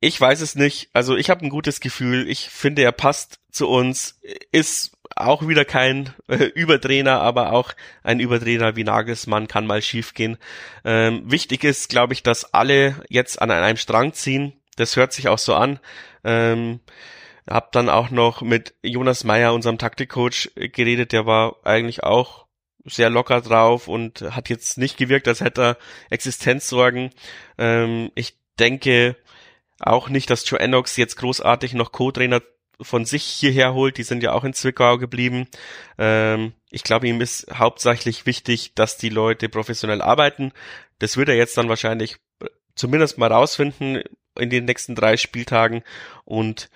ich 0.00 0.20
weiß 0.20 0.40
es 0.40 0.54
nicht. 0.54 0.90
Also 0.92 1.16
ich 1.16 1.30
habe 1.30 1.44
ein 1.44 1.50
gutes 1.50 1.80
Gefühl. 1.80 2.28
Ich 2.28 2.50
finde, 2.50 2.82
er 2.82 2.92
passt 2.92 3.40
zu 3.50 3.68
uns. 3.68 4.20
Ist 4.52 4.92
auch 5.16 5.48
wieder 5.48 5.64
kein 5.64 6.14
äh, 6.28 6.44
Übertrainer, 6.44 7.20
aber 7.20 7.52
auch 7.52 7.72
ein 8.02 8.20
Übertrainer 8.20 8.76
wie 8.76 8.84
Nagelsmann 8.84 9.48
kann 9.48 9.66
mal 9.66 9.82
schiefgehen. 9.82 10.36
Ähm, 10.84 11.22
wichtig 11.30 11.64
ist, 11.64 11.88
glaube 11.88 12.12
ich, 12.12 12.22
dass 12.22 12.54
alle 12.54 13.02
jetzt 13.08 13.42
an 13.42 13.50
einem 13.50 13.76
Strang 13.76 14.12
ziehen. 14.12 14.52
Das 14.76 14.94
hört 14.94 15.12
sich 15.12 15.28
auch 15.28 15.38
so 15.38 15.54
an. 15.54 15.80
Ähm, 16.22 16.80
hab 17.48 17.72
dann 17.72 17.88
auch 17.88 18.10
noch 18.10 18.42
mit 18.42 18.74
Jonas 18.82 19.24
Meyer, 19.24 19.54
unserem 19.54 19.78
Taktikcoach, 19.78 20.50
geredet. 20.54 21.12
Der 21.12 21.26
war 21.26 21.56
eigentlich 21.64 22.02
auch 22.02 22.46
sehr 22.84 23.10
locker 23.10 23.40
drauf 23.40 23.88
und 23.88 24.22
hat 24.22 24.48
jetzt 24.48 24.78
nicht 24.78 24.96
gewirkt, 24.96 25.28
als 25.28 25.40
hätte 25.40 25.62
er 25.62 25.78
Existenzsorgen. 26.10 27.10
Ähm, 27.58 28.10
ich 28.14 28.38
denke 28.58 29.16
auch 29.80 30.08
nicht, 30.08 30.30
dass 30.30 30.48
Joe 30.48 30.60
Enox 30.60 30.96
jetzt 30.96 31.16
großartig 31.16 31.74
noch 31.74 31.92
Co-Trainer 31.92 32.42
von 32.80 33.04
sich 33.04 33.24
hierher 33.24 33.74
holt. 33.74 33.98
Die 33.98 34.02
sind 34.02 34.22
ja 34.22 34.32
auch 34.32 34.44
in 34.44 34.54
Zwickau 34.54 34.98
geblieben. 34.98 35.48
Ähm, 35.98 36.52
ich 36.70 36.82
glaube, 36.82 37.08
ihm 37.08 37.20
ist 37.20 37.46
hauptsächlich 37.52 38.26
wichtig, 38.26 38.74
dass 38.74 38.96
die 38.96 39.08
Leute 39.08 39.48
professionell 39.48 40.02
arbeiten. 40.02 40.52
Das 40.98 41.16
wird 41.16 41.28
er 41.28 41.36
jetzt 41.36 41.56
dann 41.56 41.68
wahrscheinlich 41.68 42.16
zumindest 42.74 43.18
mal 43.18 43.32
rausfinden 43.32 44.02
in 44.38 44.50
den 44.50 44.64
nächsten 44.64 44.94
drei 44.94 45.16
Spieltagen 45.16 45.82
und 46.24 46.70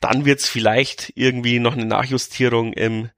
dann 0.00 0.24
wird 0.24 0.40
es 0.40 0.48
vielleicht 0.48 1.12
irgendwie 1.14 1.58
noch 1.58 1.74
eine 1.74 1.86
Nachjustierung 1.86 2.72
im 2.72 3.10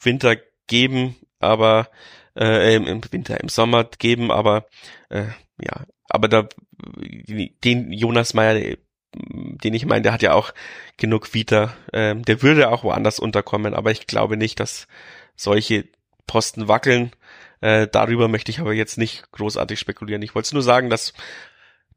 Winter 0.00 0.36
geben, 0.66 1.16
aber 1.38 1.88
äh, 2.36 2.76
im 2.76 3.02
Winter, 3.10 3.40
im 3.40 3.48
Sommer 3.48 3.84
geben, 3.84 4.30
aber 4.30 4.66
äh, 5.10 5.26
ja, 5.60 5.84
aber 6.08 6.28
da 6.28 6.48
den 6.76 7.92
Jonas 7.92 8.34
Meyer, 8.34 8.76
den 9.14 9.74
ich 9.74 9.86
meine, 9.86 10.02
der 10.02 10.12
hat 10.12 10.22
ja 10.22 10.32
auch 10.32 10.52
genug 10.96 11.32
Vita, 11.32 11.74
äh, 11.92 12.14
der 12.16 12.42
würde 12.42 12.70
auch 12.70 12.84
woanders 12.84 13.18
unterkommen, 13.18 13.74
aber 13.74 13.90
ich 13.90 14.06
glaube 14.06 14.36
nicht, 14.36 14.60
dass 14.60 14.86
solche 15.36 15.86
Posten 16.26 16.68
wackeln. 16.68 17.12
Äh, 17.60 17.88
darüber 17.90 18.28
möchte 18.28 18.50
ich 18.50 18.60
aber 18.60 18.72
jetzt 18.72 18.98
nicht 18.98 19.30
großartig 19.32 19.78
spekulieren. 19.78 20.22
Ich 20.22 20.34
wollte 20.34 20.54
nur 20.54 20.62
sagen, 20.62 20.90
dass 20.90 21.14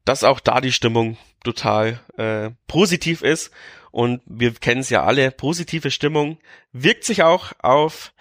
dass 0.06 0.24
auch 0.24 0.40
da 0.40 0.62
die 0.62 0.72
Stimmung 0.72 1.18
total 1.44 2.00
äh, 2.18 2.52
positiv 2.68 3.22
ist 3.22 3.52
und 3.92 4.22
wir 4.26 4.54
kennen 4.54 4.82
es 4.82 4.90
ja 4.90 5.04
alle, 5.04 5.32
positive 5.32 5.92
Stimmung 5.92 6.40
wirkt 6.72 7.04
sich 7.04 7.24
auch 7.24 7.54
auf 7.60 8.14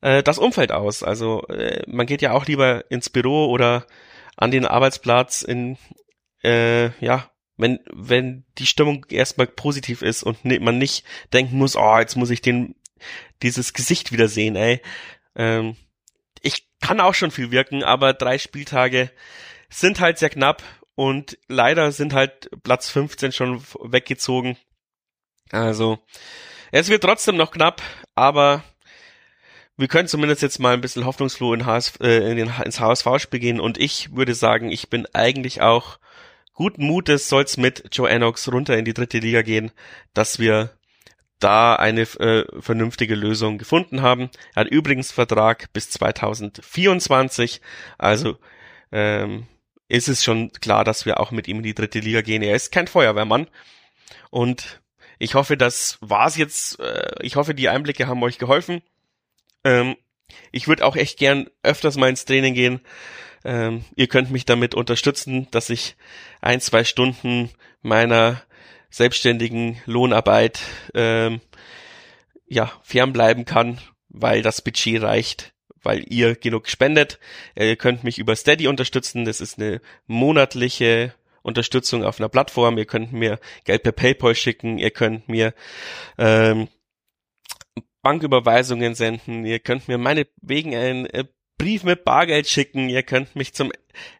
äh, 0.00 0.22
das 0.22 0.38
Umfeld 0.38 0.72
aus. 0.72 1.02
Also 1.02 1.46
äh, 1.48 1.82
man 1.86 2.06
geht 2.06 2.22
ja 2.22 2.32
auch 2.32 2.46
lieber 2.46 2.90
ins 2.90 3.10
Büro 3.10 3.46
oder 3.46 3.86
an 4.36 4.50
den 4.50 4.66
Arbeitsplatz 4.66 5.42
in 5.42 5.78
äh, 6.42 6.90
ja 7.04 7.30
wenn 7.56 7.80
wenn 7.92 8.44
die 8.58 8.66
Stimmung 8.66 9.06
erstmal 9.08 9.46
positiv 9.46 10.02
ist 10.02 10.22
und 10.22 10.44
man 10.44 10.78
nicht 10.78 11.04
denken 11.32 11.56
muss, 11.58 11.76
oh 11.76 11.98
jetzt 11.98 12.16
muss 12.16 12.30
ich 12.30 12.42
den 12.42 12.74
dieses 13.42 13.72
Gesicht 13.72 14.12
wieder 14.12 14.28
sehen, 14.28 14.56
ey. 14.56 14.80
Ähm, 15.34 15.76
ich 16.42 16.68
kann 16.80 17.00
auch 17.00 17.14
schon 17.14 17.30
viel 17.30 17.50
wirken, 17.50 17.82
aber 17.82 18.12
drei 18.12 18.38
Spieltage 18.38 19.10
sind 19.68 20.00
halt 20.00 20.18
sehr 20.18 20.30
knapp 20.30 20.62
und 20.94 21.38
leider 21.48 21.92
sind 21.92 22.14
halt 22.14 22.50
Platz 22.62 22.90
15 22.90 23.32
schon 23.32 23.62
weggezogen. 23.82 24.56
Also, 25.52 25.98
es 26.72 26.88
wird 26.88 27.02
trotzdem 27.02 27.36
noch 27.36 27.50
knapp, 27.50 27.82
aber 28.14 28.64
wir 29.76 29.88
können 29.88 30.08
zumindest 30.08 30.42
jetzt 30.42 30.58
mal 30.58 30.74
ein 30.74 30.80
bisschen 30.80 31.04
hoffnungsfroh 31.04 31.52
in 31.54 31.66
HS, 31.66 31.96
äh, 32.00 32.30
in 32.30 32.36
den, 32.36 32.52
ins 32.64 32.80
HSV-Spiel 32.80 33.40
gehen 33.40 33.60
und 33.60 33.78
ich 33.78 34.14
würde 34.14 34.34
sagen, 34.34 34.70
ich 34.70 34.88
bin 34.88 35.06
eigentlich 35.12 35.60
auch 35.60 35.98
guten 36.54 36.86
Mutes, 36.86 37.28
soll's 37.28 37.56
mit 37.56 37.84
Joe 37.92 38.08
Enox 38.08 38.50
runter 38.50 38.76
in 38.76 38.84
die 38.84 38.94
dritte 38.94 39.18
Liga 39.18 39.42
gehen, 39.42 39.70
dass 40.14 40.38
wir 40.38 40.70
da 41.38 41.76
eine 41.76 42.02
äh, 42.02 42.44
vernünftige 42.60 43.14
Lösung 43.14 43.58
gefunden 43.58 44.00
haben. 44.00 44.30
Er 44.54 44.62
hat 44.62 44.68
übrigens 44.68 45.12
Vertrag 45.12 45.70
bis 45.74 45.90
2024, 45.90 47.60
also 47.98 48.38
ähm, 48.90 49.46
ist 49.88 50.08
es 50.08 50.24
schon 50.24 50.50
klar, 50.52 50.84
dass 50.84 51.04
wir 51.04 51.20
auch 51.20 51.30
mit 51.30 51.46
ihm 51.46 51.58
in 51.58 51.62
die 51.62 51.74
dritte 51.74 52.00
Liga 52.00 52.22
gehen. 52.22 52.42
Er 52.42 52.56
ist 52.56 52.72
kein 52.72 52.88
Feuerwehrmann 52.88 53.46
und 54.30 54.80
ich 55.18 55.34
hoffe, 55.34 55.56
das 55.56 55.98
war's 56.00 56.36
jetzt. 56.36 56.80
Äh, 56.80 57.14
ich 57.22 57.36
hoffe, 57.36 57.54
die 57.54 57.68
Einblicke 57.68 58.06
haben 58.06 58.22
euch 58.22 58.38
geholfen. 58.38 58.82
Ähm, 59.64 59.96
ich 60.52 60.68
würde 60.68 60.84
auch 60.84 60.96
echt 60.96 61.18
gern 61.18 61.48
öfters 61.62 61.96
mal 61.96 62.08
ins 62.08 62.24
Training 62.24 62.54
gehen. 62.54 62.80
Ähm, 63.44 63.84
ihr 63.94 64.08
könnt 64.08 64.30
mich 64.30 64.44
damit 64.44 64.74
unterstützen, 64.74 65.48
dass 65.50 65.70
ich 65.70 65.96
ein, 66.40 66.60
zwei 66.60 66.84
Stunden 66.84 67.50
meiner 67.82 68.42
selbstständigen 68.90 69.80
Lohnarbeit 69.86 70.60
ähm, 70.94 71.40
ja 72.46 72.72
fernbleiben 72.82 73.44
kann, 73.44 73.80
weil 74.08 74.42
das 74.42 74.62
Budget 74.62 75.02
reicht, 75.02 75.52
weil 75.82 76.04
ihr 76.12 76.34
genug 76.34 76.68
spendet. 76.68 77.18
Ihr 77.56 77.76
könnt 77.76 78.04
mich 78.04 78.18
über 78.18 78.34
Steady 78.34 78.66
unterstützen. 78.66 79.24
Das 79.24 79.40
ist 79.40 79.58
eine 79.58 79.80
monatliche 80.06 81.14
Unterstützung 81.46 82.04
auf 82.04 82.18
einer 82.18 82.28
Plattform. 82.28 82.76
Ihr 82.76 82.86
könnt 82.86 83.12
mir 83.12 83.38
Geld 83.64 83.84
per 83.84 83.92
PayPal 83.92 84.34
schicken. 84.34 84.78
Ihr 84.78 84.90
könnt 84.90 85.28
mir 85.28 85.54
ähm, 86.18 86.68
Banküberweisungen 88.02 88.96
senden. 88.96 89.44
Ihr 89.44 89.60
könnt 89.60 89.86
mir 89.86 89.96
meine 89.96 90.26
wegen 90.42 90.74
einen 90.74 91.06
äh, 91.06 91.24
Brief 91.56 91.84
mit 91.84 92.04
Bargeld 92.04 92.48
schicken. 92.48 92.88
Ihr 92.88 93.04
könnt 93.04 93.36
mich 93.36 93.54
zum 93.54 93.70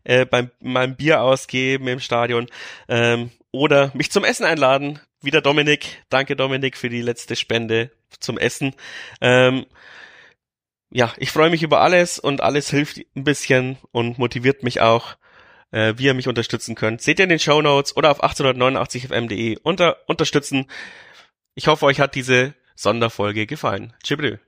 äh, 0.05 0.25
beim 0.25 0.51
meinem 0.61 0.97
Bier 0.97 1.21
ausgeben 1.21 1.89
im 1.89 2.01
Stadion 2.01 2.47
ähm, 2.89 3.31
oder 3.51 3.91
mich 3.95 4.13
zum 4.13 4.25
Essen 4.25 4.45
einladen. 4.47 5.01
Wieder 5.21 5.43
Dominik. 5.43 6.05
Danke 6.09 6.37
Dominik 6.37 6.77
für 6.77 6.89
die 6.89 7.03
letzte 7.03 7.35
Spende 7.35 7.91
zum 8.21 8.39
Essen. 8.39 8.75
Ähm, 9.21 9.67
ja, 10.91 11.13
ich 11.17 11.33
freue 11.33 11.51
mich 11.51 11.65
über 11.65 11.81
alles 11.81 12.21
und 12.21 12.41
alles 12.41 12.71
hilft 12.71 12.99
ein 13.17 13.25
bisschen 13.25 13.79
und 13.91 14.19
motiviert 14.19 14.63
mich 14.63 14.81
auch, 14.81 15.17
äh, 15.77 15.99
wie 15.99 16.07
ihr 16.07 16.15
mich 16.15 16.27
unterstützen 16.27 16.75
könnt. 16.75 17.03
Seht 17.03 17.19
ihr 17.19 17.25
in 17.25 17.29
den 17.29 17.39
Show 17.39 17.61
Notes 17.61 17.97
oder 17.97 18.11
auf 18.11 18.25
1889fm.de 18.25 19.59
unter 19.63 19.99
unterstützen. 20.07 20.67
Ich 21.55 21.67
hoffe, 21.67 21.85
euch 21.85 22.01
hat 22.01 22.15
diese 22.15 22.55
Sonderfolge 22.75 23.47
gefallen. 23.47 23.93
Tschüss. 24.03 24.39